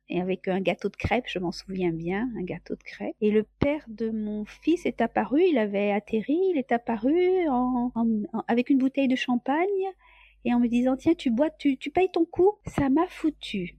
[0.09, 3.15] Et avec un gâteau de crêpes, je m'en souviens bien, un gâteau de crêpes.
[3.19, 7.91] Et le père de mon fils est apparu, il avait atterri, il est apparu en,
[7.93, 9.67] en- avec une bouteille de champagne
[10.45, 12.53] et en me disant tiens tu bois, tu, tu payes ton coup.
[12.67, 13.75] Ça m'a foutu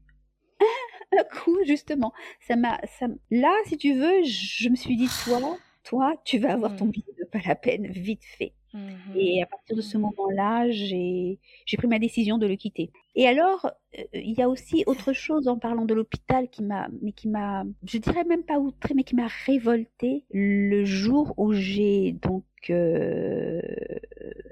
[1.18, 2.12] un coup justement.
[2.40, 5.40] Ça m'a, ça, là si tu veux, je me suis dit toi,
[5.88, 6.90] toi tu vas avoir ton Mm.
[6.94, 8.52] billet de pas la peine vite fait.
[8.74, 9.16] Mhm.
[9.16, 12.90] Et à partir de ce moment-là, j'ai j'ai pris ma décision de le quitter.
[13.14, 13.60] Et alors,
[13.98, 17.28] euh, il y a aussi autre chose en parlant de l'hôpital qui m'a, mais qui
[17.28, 22.44] m'a, je dirais même pas outré, mais qui m'a révolté le jour où j'ai donc
[22.70, 23.62] euh,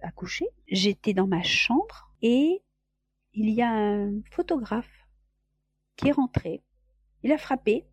[0.03, 0.47] accouché.
[0.69, 2.63] J'étais dans ma chambre et
[3.35, 5.07] il y a un photographe
[5.97, 6.63] qui est rentré.
[7.23, 7.85] Il a frappé.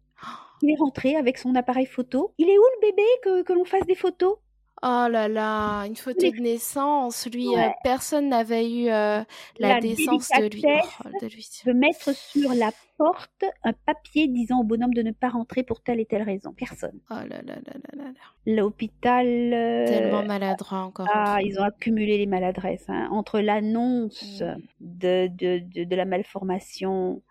[0.63, 2.33] Il est rentré avec son appareil photo.
[2.37, 4.37] Il est où le bébé que, que l'on fasse des photos?
[4.85, 9.21] Oh là là, une photo de naissance, lui, euh, personne n'avait eu euh,
[9.59, 10.61] la, La décence de lui.
[11.05, 11.47] Oh, de lui.
[11.65, 15.81] de mettre sur la porte un papier disant au bonhomme de ne pas rentrer pour
[15.81, 16.51] telle et telle raison.
[16.57, 16.99] Personne.
[17.09, 18.11] Oh là là là là là là.
[18.45, 19.25] L'hôpital.
[19.53, 21.07] euh, Tellement maladroit encore.
[21.13, 22.89] ah, ils ont accumulé les maladresses.
[22.89, 23.07] hein.
[23.11, 24.55] Entre l'annonce Mm.
[24.81, 27.21] de, de, de la malformation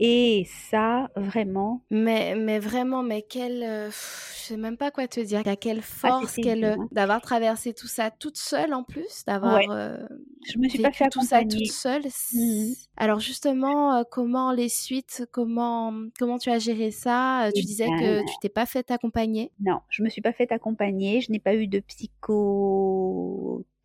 [0.00, 1.82] et ça, vraiment.
[1.90, 3.62] Mais, mais vraiment, mais quelle.
[3.62, 5.42] euh, je sais même pas quoi te dire.
[5.46, 6.88] À quelle force, c'était quelle, hein.
[6.90, 9.66] d'avoir traversé tout ça toute seule en plus, d'avoir Ouais.
[9.70, 9.98] euh,
[10.44, 12.02] Je me suis pas fait tout ça toute seule.
[12.32, 12.74] Mhm.
[12.96, 17.44] Alors justement, euh, comment les suites, comment, comment tu as géré ça?
[17.46, 19.52] Euh, Tu Eh disais que tu t'es pas fait accompagner.
[19.60, 21.78] Non, je me suis pas fait accompagner, je n'ai pas eu de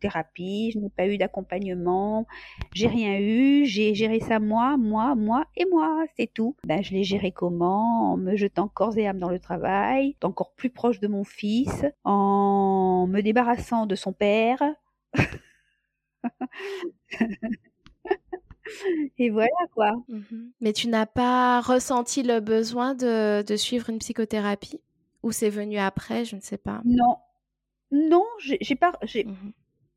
[0.00, 2.26] psychothérapie, je n'ai pas eu d'accompagnement,
[2.74, 6.56] j'ai rien eu, j'ai géré ça moi, moi, moi et moi, c'est tout.
[6.64, 8.12] Ben, je l'ai géré comment?
[8.12, 11.84] En me jetant corps et âme dans le travail, encore plus proche de mon fils,
[12.04, 14.62] en me débarrassant de son père.
[19.18, 19.92] et voilà quoi.
[20.08, 20.52] Mhm.
[20.60, 24.80] Mais tu n'as pas ressenti le besoin de, de suivre une psychothérapie?
[25.22, 26.82] Ou c'est venu après, je ne sais pas?
[26.84, 27.16] Non,
[27.90, 29.52] non, j'ai pas, j'ai, Mhm.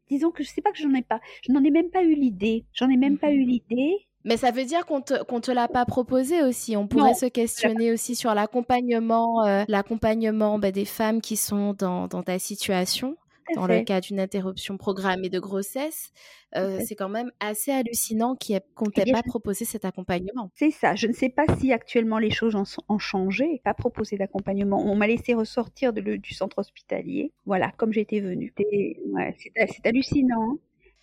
[0.10, 2.16] Disons que je sais pas que j'en ai pas, je n'en ai même pas eu
[2.16, 3.36] l'idée, j'en ai même pas Mhm.
[3.36, 3.94] eu l'idée.
[4.26, 6.76] Mais ça veut dire qu'on te, qu'on te l'a pas proposé aussi.
[6.76, 11.74] On pourrait Non, se questionner aussi sur l'accompagnement, euh, l'accompagnement bah, des femmes qui sont
[11.74, 13.16] dans, dans ta situation,
[13.56, 16.12] Dans le cas d'une interruption programmée de grossesse.
[16.56, 20.50] Euh, c'est quand même assez hallucinant qu'il y ait- qu'on t'ait pas proposé cet accompagnement.
[20.56, 20.96] C'est ça.
[20.96, 23.62] Je ne sais pas si actuellement les choses en ont changé.
[23.64, 24.84] Pas proposé d'accompagnement.
[24.84, 27.32] On m'a laissé ressortir de le- du centre hospitalier.
[27.46, 28.52] Voilà, comme j'étais venue.
[28.58, 30.58] C'est ouais, c'est- c'est hallucinant.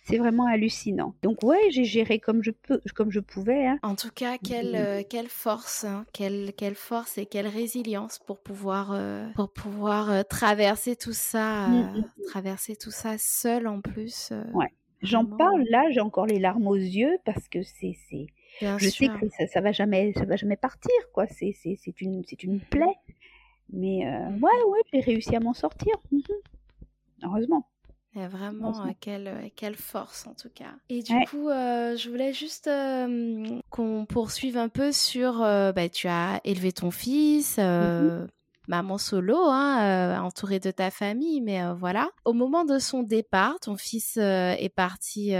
[0.09, 1.13] C'est vraiment hallucinant.
[1.21, 3.67] Donc ouais, j'ai géré comme je peux, comme je pouvais.
[3.67, 3.77] hein.
[3.83, 4.75] En tout cas, quelle, Mhm.
[4.75, 10.09] euh, quelle force, hein, quelle, quelle force et quelle résilience pour pouvoir, euh, pour pouvoir
[10.09, 14.31] euh, traverser tout ça, Mm, mm, traverser tout ça seul en plus.
[14.53, 14.71] Ouais.
[15.01, 18.27] J'en parle là, j'ai encore les larmes aux yeux parce que c'est, c'est,
[18.77, 19.19] je sais sûr.
[19.19, 21.27] que ça, ça va jamais, ça va jamais partir quoi.
[21.27, 22.95] C'est, c'est, c'est une, c'est une plaie.
[23.73, 25.93] Mais euh, ouais, ouais, j'ai réussi à m'en sortir.
[26.11, 26.21] Mhm.
[27.23, 27.67] Heureusement.
[28.15, 30.75] Vraiment, euh, quelle, euh, quelle force en tout cas.
[30.89, 31.27] Et du Ouais.
[31.29, 36.71] coup, euh, je voulais juste euh, qu'on poursuive un peu sur, bah, tu as élevé
[36.71, 38.25] ton fils, euh,
[38.67, 42.09] maman solo, hein, entourée de ta famille, mais voilà.
[42.25, 45.33] Au moment de son départ, ton fils est parti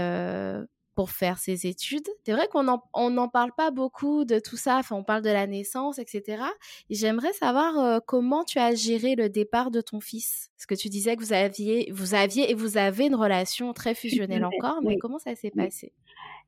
[0.98, 2.08] pour faire ses études.
[2.26, 5.30] C'est vrai qu'on n'en on parle pas beaucoup de tout ça, enfin on parle de
[5.30, 6.42] la naissance, etc.
[6.90, 10.50] Et j'aimerais savoir euh, comment tu as géré le départ de ton fils?
[10.56, 13.94] Parce que tu disais que vous aviez, vous aviez et vous avez une relation très
[13.94, 14.98] fusionnelle encore, mais oui.
[14.98, 15.66] comment ça s'est Oui.
[15.66, 15.92] passé?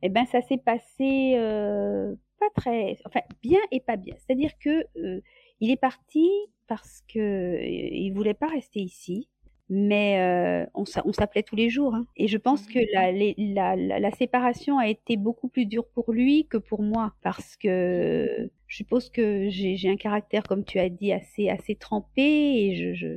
[0.02, 4.16] Eh ben, ça s'est passé euh, pas très, enfin bien et pas bien.
[4.18, 5.20] C'est-à-dire que euh,
[5.60, 6.28] il est parti
[6.66, 9.28] parce que il voulait pas rester ici
[9.72, 11.94] mais euh, on, s'appelait tous les jours.
[11.94, 12.04] Hein.
[12.16, 13.54] Et je pense que mmh.
[13.54, 18.50] la, la, séparation a été beaucoup plus dure pour lui que pour moi, parce que
[18.66, 23.16] je suppose que j'ai un caractère, comme tu as dit, assez, assez trempé, et je,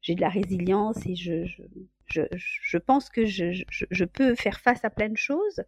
[0.00, 1.44] j'ai de la résilience, et je,
[2.06, 5.62] je, je, pense que je, je, peux faire face à plein de choses.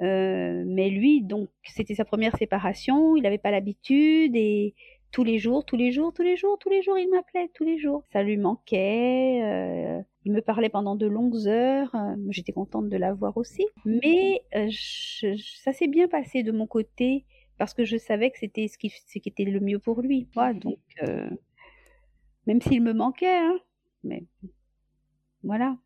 [0.00, 4.76] Euh, mais lui, donc, c'était sa première séparation, il n'avait pas l'habitude, et
[5.10, 7.64] tous les jours, tous les jours, tous les jours, tous les jours, il m'appelait, tous
[7.64, 8.04] les jours.
[8.12, 9.40] Ça lui manquait.
[9.42, 11.94] Euh, il me parlait pendant de longues heures.
[11.94, 13.66] Euh, j'étais contente de l'avoir aussi.
[13.84, 14.68] Mais euh,
[15.62, 17.24] ça s'est bien passé de mon côté
[17.56, 20.28] parce que je savais que c'était ce qui, ce qui était le mieux pour lui.
[20.54, 20.78] donc,
[22.46, 23.58] même s'il me manquait, hein,
[24.04, 24.24] mais
[25.42, 25.76] voilà.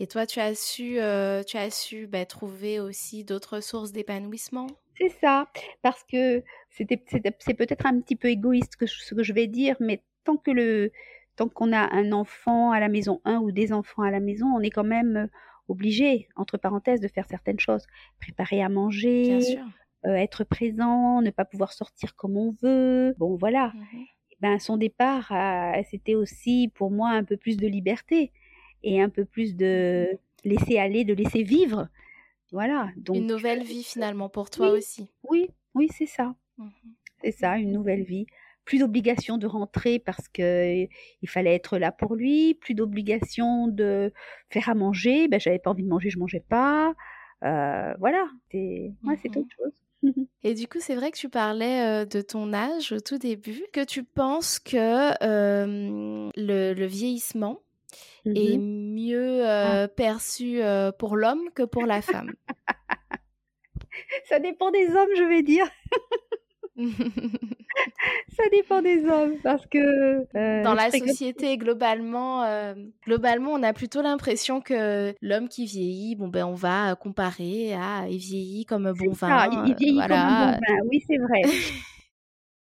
[0.00, 0.98] Et toi, tu as su,
[1.46, 4.66] tu as su bah, trouver aussi d'autres sources d'épanouissement?
[4.96, 5.48] C'est ça,
[5.82, 7.02] parce que c'était,
[7.38, 10.50] c'est peut-être un petit peu égoïste que ce que je vais dire, mais tant que
[10.50, 10.92] le,
[11.36, 14.46] tant qu'on a un enfant à la maison, un ou des enfants à la maison,
[14.54, 15.28] on est quand même
[15.68, 17.86] obligé, entre parenthèses, de faire certaines choses,
[18.20, 19.58] préparer à manger,
[20.04, 23.14] être présent, ne pas pouvoir sortir comme on veut.
[23.18, 23.68] Bon, voilà.
[23.74, 24.04] Mmh
[24.40, 25.32] ben, son départ,
[25.88, 28.32] c'était aussi pour moi un peu plus de liberté
[28.82, 31.88] et un peu plus de mmh laisser aller, de laisser vivre.
[32.52, 32.90] Voilà.
[32.96, 35.08] Donc, une nouvelle vie finalement pour toi aussi.
[35.24, 36.34] Oui, oui, c'est ça.
[36.58, 36.68] Mmh
[37.24, 38.26] c'est ça, une nouvelle vie.
[38.64, 40.86] Plus d'obligation de rentrer parce que
[41.22, 42.54] il fallait être là pour lui.
[42.54, 44.12] Plus d'obligation de
[44.50, 45.28] faire à manger.
[45.28, 46.94] Ben, j'avais pas envie de manger, je mangeais pas.
[47.44, 50.14] Euh, voilà, c'est c'est autre chose.
[50.44, 53.84] Et du coup, c'est vrai que tu parlais de ton âge au tout début, que
[53.84, 55.12] tu penses que
[56.36, 57.60] le, vieillissement
[58.24, 59.88] est mmh mieux ah.
[59.88, 60.60] perçu
[60.98, 62.32] pour l'homme que pour la femme.
[64.28, 65.66] Ça dépend des hommes, je vais dire.
[68.36, 72.46] ça dépend des hommes parce que euh, dans la société globalement
[73.04, 78.06] globalement on a plutôt l'impression que l'homme qui vieillit bon ben on va comparer à
[78.08, 81.42] il vieillit comme bon vin il vieillit comme un bon vin oui c'est vrai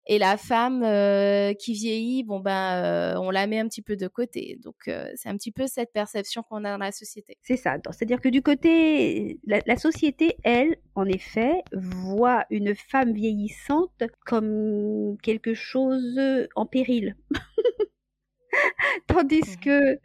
[0.06, 3.96] Et la femme euh, qui vieillit, bon ben, euh, on la met un petit peu
[3.96, 4.58] de côté.
[4.62, 7.36] Donc euh, c'est un petit peu cette perception qu'on a dans la société.
[7.42, 7.76] C'est ça.
[7.90, 15.54] C'est-à-dire que du côté, la, société, elle, en effet, voit une femme vieillissante comme quelque
[15.54, 16.18] chose
[16.56, 17.16] en péril.
[19.06, 20.00] Tandis mmh que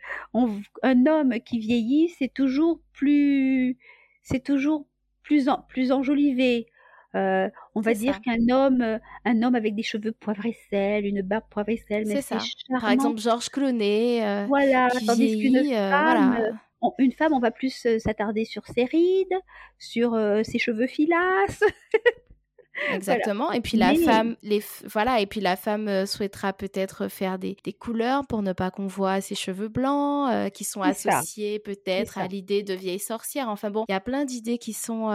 [0.83, 3.77] un homme qui vieillit, c'est toujours plus,
[4.21, 4.87] c'est toujours
[5.23, 6.67] plus, plus enjolivé,
[7.15, 11.05] euh, on va dire qu'un homme, euh, un homme avec des cheveux poivre et sel,
[11.05, 12.37] une barbe poivre et sel, mais c'est
[12.69, 14.25] Par exemple, Georges Clooney.
[14.25, 19.37] Euh, voilà, tandis qu'une femme, on, une femme, on va plus s'attarder sur ses rides,
[19.79, 21.63] sur ses cheveux filasses.
[22.93, 23.53] Exactement.
[23.53, 25.21] Et puis la femme, les voilà.
[25.21, 29.21] Et puis la femme souhaitera peut-être faire des, des, couleurs pour ne pas qu'on voit
[29.21, 33.47] ses cheveux blancs, qui sont associés peut-être à l'idée de vieille sorcière.
[33.47, 35.09] Enfin bon, il y a plein d'idées qui sont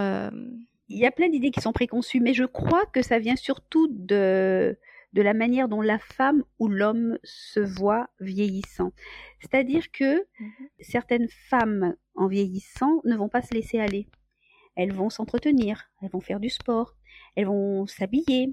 [0.90, 3.86] il y a plein d'idées qui sont préconçues, mais je crois que ça vient surtout
[3.88, 4.76] de,
[5.12, 8.92] de la manière dont la femme ou l'homme se voit vieillissant.
[9.40, 14.08] C'est-à-dire que mmh certaines femmes, en vieillissant, ne vont pas se laisser aller.
[14.74, 16.96] Elles vont s'entretenir, elles vont faire du sport,
[17.36, 18.50] elles vont s'habiller,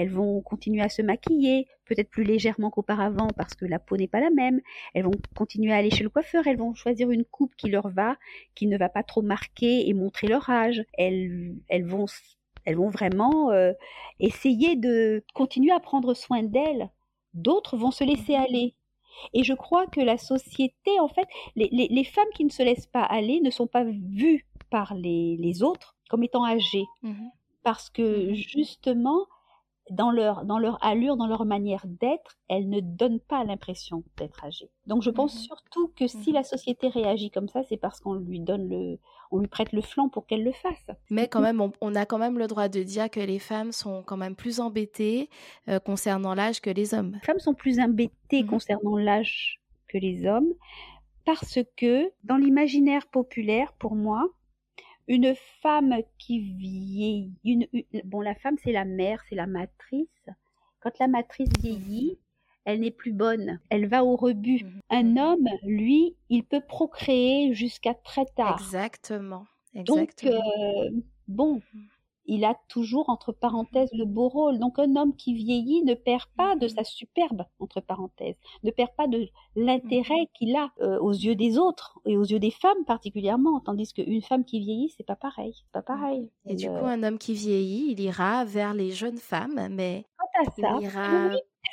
[0.00, 4.08] elles vont continuer à se maquiller, peut-être plus légèrement qu'auparavant parce que la peau n'est
[4.08, 4.62] pas la même.
[4.94, 7.90] Elles vont continuer à aller chez le coiffeur, elles vont choisir une coupe qui leur
[7.90, 8.16] va,
[8.54, 10.82] qui ne va pas trop marquer et montrer leur âge.
[10.94, 12.06] Elles, elles vont
[12.64, 13.72] elles vont vraiment euh,
[14.20, 16.88] essayer de continuer à prendre soin d'elles.
[17.34, 18.76] D'autres vont se laisser aller.
[19.34, 22.86] Et je crois que la société, en fait, les, les, femmes qui ne se laissent
[22.86, 26.86] pas aller ne sont pas vues par les, les autres comme étant âgées.
[27.02, 27.28] Mmh
[27.62, 29.26] parce que mmh justement,
[29.90, 34.44] dans leur, dans leur allure, dans leur manière d'être, elles ne donnent pas l'impression d'être
[34.44, 34.70] âgées.
[34.86, 38.00] Donc je pense mmh surtout que si mmh la société réagit comme ça, c'est parce
[38.00, 38.98] qu'on lui donne le,
[39.30, 40.96] on lui prête le flanc pour qu'elle le fasse.
[41.10, 44.02] Mais quand même, on, a quand même le droit de dire que les femmes sont
[44.04, 45.28] quand même plus embêtées
[45.68, 47.12] euh, concernant l'âge que les hommes.
[47.14, 50.54] Les femmes sont plus embêtées mmh concernant l'âge que les hommes
[51.24, 54.28] parce que dans l'imaginaire populaire, pour moi,
[55.10, 57.66] une femme qui vieillit, une,
[58.04, 60.06] bon, la femme, c'est la mère, c'est la matrice.
[60.78, 62.16] Quand la matrice vieillit,
[62.64, 64.62] elle n'est plus bonne, elle va au rebut.
[64.62, 64.80] Mhm.
[64.88, 68.60] Un homme, lui, il peut procréer jusqu'à très tard.
[68.60, 69.46] Exactement.
[69.74, 69.96] Exactement.
[69.96, 70.90] Donc, euh,
[71.26, 71.88] bon, mhm
[72.26, 74.58] il a toujours entre parenthèses le beau rôle.
[74.58, 78.90] Donc un homme qui vieillit ne perd pas de sa superbe entre parenthèses, ne perd
[78.96, 80.26] pas de l'intérêt mmh.
[80.34, 84.22] qu'il a euh, aux yeux des autres et aux yeux des femmes particulièrement, tandis qu'une
[84.22, 86.30] femme qui vieillit c'est pas pareil, pas pareil.
[86.46, 90.04] Et, du coup un homme qui vieillit, il ira vers les jeunes femmes, mais
[90.56, 91.30] ça, il ira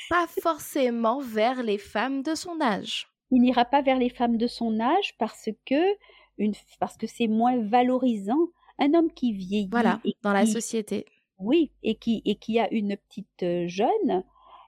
[0.09, 3.07] pas forcément vers les femmes de son âge.
[3.31, 5.97] Il n'ira pas vers les femmes de son âge parce que
[6.37, 8.47] une, parce que c'est moins valorisant.
[8.79, 9.69] Un homme qui vieillit.
[9.71, 11.05] Voilà, dans la société.
[11.39, 14.23] Oui, et qui, et qui a une petite euh, jeune,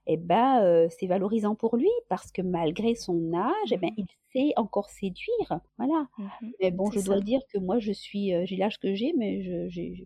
[0.05, 4.05] eh ben, euh, c'est valorisant pour lui parce que malgré son âge, eh ben, il
[4.33, 5.59] sait encore séduire.
[5.77, 6.07] Voilà.
[6.17, 6.27] Mmh
[6.61, 9.41] mais bon, je dois dire que moi, je suis, euh, j'ai l'âge que j'ai, mais
[9.43, 10.05] je, j'ai,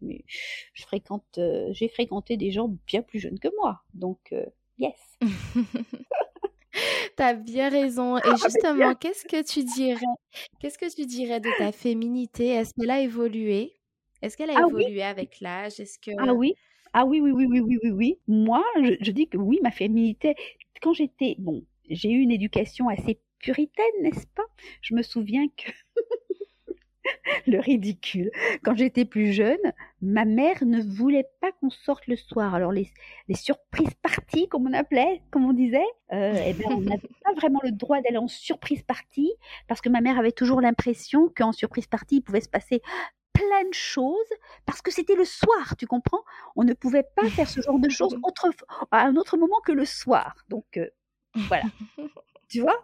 [0.74, 1.40] je fréquente,
[1.72, 3.82] j'ai fréquenté des gens bien plus jeunes que moi.
[3.94, 4.34] Donc,
[4.78, 5.18] yes.
[7.16, 8.18] T'as bien raison.
[8.18, 10.06] Et ah, justement, qu'est-ce que tu dirais
[10.60, 12.48] Qu'est-ce que tu dirais de ta féminité?
[12.48, 13.74] Est-ce qu'elle a évolué?
[14.24, 15.82] Est-ce qu'elle a ah évolué avec l'âge?
[15.82, 16.56] Est-ce que Ah oui.
[16.94, 18.20] Ah oui, oui, oui, oui, oui, oui, oui.
[18.28, 20.36] Moi, je, je dis que oui, ma féminité.
[20.82, 24.46] Quand j'étais, bon, j'ai eu une éducation assez puritaine, n'est-ce pas?
[24.82, 25.72] Je me souviens que
[27.48, 28.32] le ridicule.
[28.64, 29.60] Quand j'étais plus jeune,
[30.02, 32.56] ma mère ne voulait pas qu'on sorte le soir.
[32.56, 32.90] Alors les,
[33.28, 37.34] les surprises parties, comme on appelait, comme on disait, euh, eh ben, on n'avait pas
[37.36, 39.34] vraiment le droit d'aller en surprise partie
[39.68, 42.82] parce que ma mère avait toujours l'impression qu'en surprise partie, il pouvait se passer
[43.54, 44.34] plein de choses
[44.66, 46.24] parce que c'était le soir, tu comprends?
[46.56, 48.50] On ne pouvait pas faire ce genre de choses autre,
[48.92, 50.36] à un autre moment que le soir.
[50.50, 50.88] Donc euh,
[51.48, 51.66] voilà.
[52.50, 52.84] tu vois?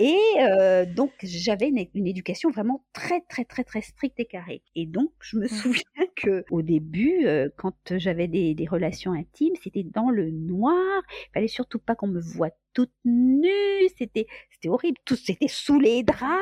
[0.00, 4.62] Et euh, donc, j'avais une, éducation vraiment très, très, très, très stricte et carrée.
[4.76, 5.82] Et donc, je me souviens
[6.16, 11.02] que au début, euh, quand j'avais des, des, relations intimes, c'était dans le noir.
[11.10, 13.88] Il fallait surtout pas qu'on me voie toute nue.
[13.96, 14.98] C'était, c'était horrible.
[15.04, 16.38] Tout, c'était sous les draps.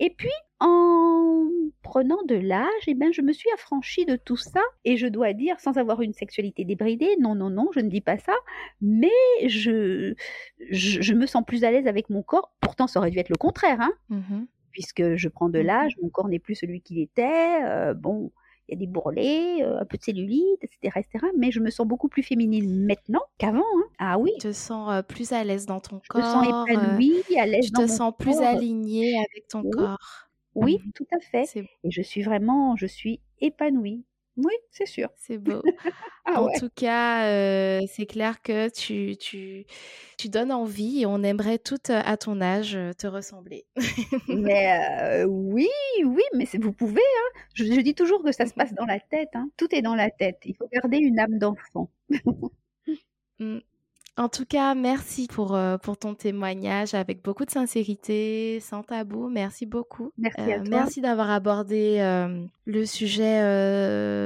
[0.00, 1.48] Et puis, en
[1.82, 4.60] prenant de l'âge, eh ben, je me suis affranchie de tout ça.
[4.84, 8.00] Et je dois dire, sans avoir une sexualité débridée, non, non, non, je ne dis
[8.00, 8.34] pas ça,
[8.80, 9.08] mais
[9.46, 10.14] je,
[10.70, 12.52] je, me sens plus à l'aise avec mon corps.
[12.60, 14.44] Pourtant, ça aurait dû être le contraire, hein, mmh
[14.74, 17.62] puisque je prends de mmh l'âge, mon corps n'est plus celui qu'il était.
[17.62, 18.32] Euh, bon,
[18.68, 21.26] il y a des bourrelets, euh, un peu de cellulite, etc., etc.
[21.38, 23.60] Mais je me sens beaucoup plus féminine maintenant qu'avant.
[23.60, 23.84] Hein.
[23.98, 24.32] Ah oui.
[24.40, 26.20] Tu te sens euh, plus à l'aise dans ton corps.
[26.20, 27.92] Je me sens épanouie, à l'aise dans mon corps.
[27.92, 29.98] Tu te sens plus alignée avec ton corps.
[30.54, 30.92] Oui, mmh.
[30.92, 31.66] tout à fait.
[31.84, 34.04] Et je suis vraiment, je suis épanouie.
[34.36, 35.10] Oui, c'est sûr.
[35.16, 35.62] C'est beau.
[36.24, 39.64] ah en tout cas, euh, c'est clair que tu, tu,
[40.18, 43.64] tu donnes envie et on aimerait toutes à ton âge te ressembler.
[44.28, 45.68] mais euh, oui,
[46.04, 47.00] oui, mais vous pouvez.
[47.00, 47.40] Hein.
[47.54, 49.30] Je, je, dis toujours que ça se passe dans la tête.
[49.34, 49.50] Hein.
[49.56, 50.40] Tout est dans la tête.
[50.44, 51.90] Il faut garder une âme d'enfant.
[53.40, 53.58] Mmh.
[54.16, 59.28] En tout cas, merci pour, euh, pour ton témoignage avec beaucoup de sincérité, sans tabou.
[59.28, 60.12] Merci beaucoup.
[60.18, 63.40] Merci euh, Merci d'avoir abordé euh, le sujet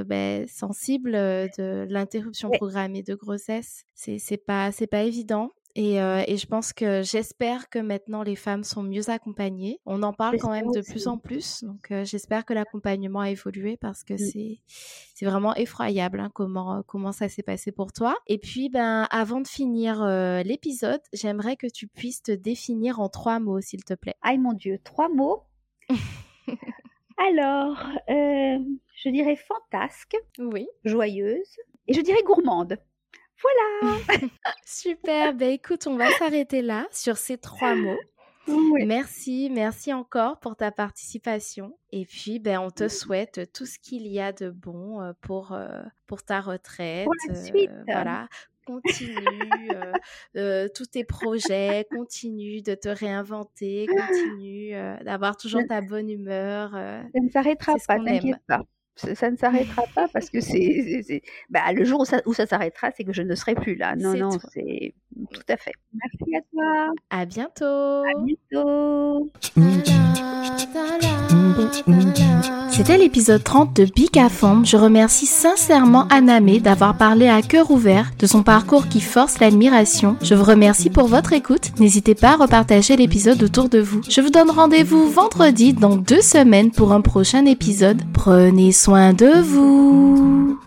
[0.04, 3.86] ben, sensible de l'interruption programmée de grossesse.
[3.94, 5.50] C'est c'est pas c'est pas évident.
[5.74, 9.80] Et, euh, et, je pense que j'espère que maintenant les femmes sont mieux accompagnées.
[9.86, 13.30] On en parle quand même de plus en plus, donc euh, j'espère que l'accompagnement a
[13.30, 14.18] évolué parce que mmh.
[14.18, 14.58] c'est
[15.14, 18.16] c'est vraiment effroyable hein, comment comment ça s'est passé pour toi.
[18.26, 23.08] Et puis ben avant de finir euh, l'épisode, j'aimerais que tu puisses te définir en
[23.08, 24.16] trois mots, s'il te plaît.
[24.22, 25.44] Aïe mon Dieu, trois mots.
[27.18, 31.56] Alors, je dirais fantasque, oui, joyeuse,
[31.86, 32.78] et je dirais gourmande.
[33.42, 33.98] Voilà.
[34.64, 35.34] Super.
[35.34, 37.98] Ben écoute, on va s'arrêter là sur ces trois mots.
[38.86, 41.78] Merci, merci encore pour ta participation.
[41.92, 45.52] Et puis, ben, on te souhaite tout ce qu'il y a de bon euh, pour,
[45.52, 47.04] euh, pour ta retraite.
[47.04, 47.70] Pour la suite.
[47.70, 48.28] Euh, voilà.
[48.66, 49.14] Continue
[50.74, 54.72] tous tes projets, continue de te réinventer, continue
[55.02, 56.72] d'avoir toujours ta bonne humeur.
[56.72, 58.64] ça ne s'arrêtera pas, t'inquiète pas
[58.98, 62.90] ça ne s'arrêtera pas parce que c'est, bah, le jour où ça, où ça s'arrêtera,
[62.96, 63.94] c'est que je ne serai plus là.
[63.96, 64.94] Non, non, c'est
[65.32, 65.72] tout à fait.
[65.92, 66.92] Merci à toi.
[67.10, 67.64] À bientôt.
[67.64, 69.30] À bientôt.
[72.70, 73.88] C'était l'épisode 30 de
[74.20, 74.28] à
[74.64, 80.16] Je remercie sincèrement Anamé d'avoir parlé à cœur ouvert de son parcours qui force l'admiration.
[80.22, 81.72] Je vous remercie pour votre écoute.
[81.80, 84.00] N'hésitez pas à repartager l'épisode autour de vous.
[84.08, 88.00] Je vous donne rendez-vous vendredi dans deux semaines pour un prochain épisode.
[88.12, 90.58] Prenez soin de vous.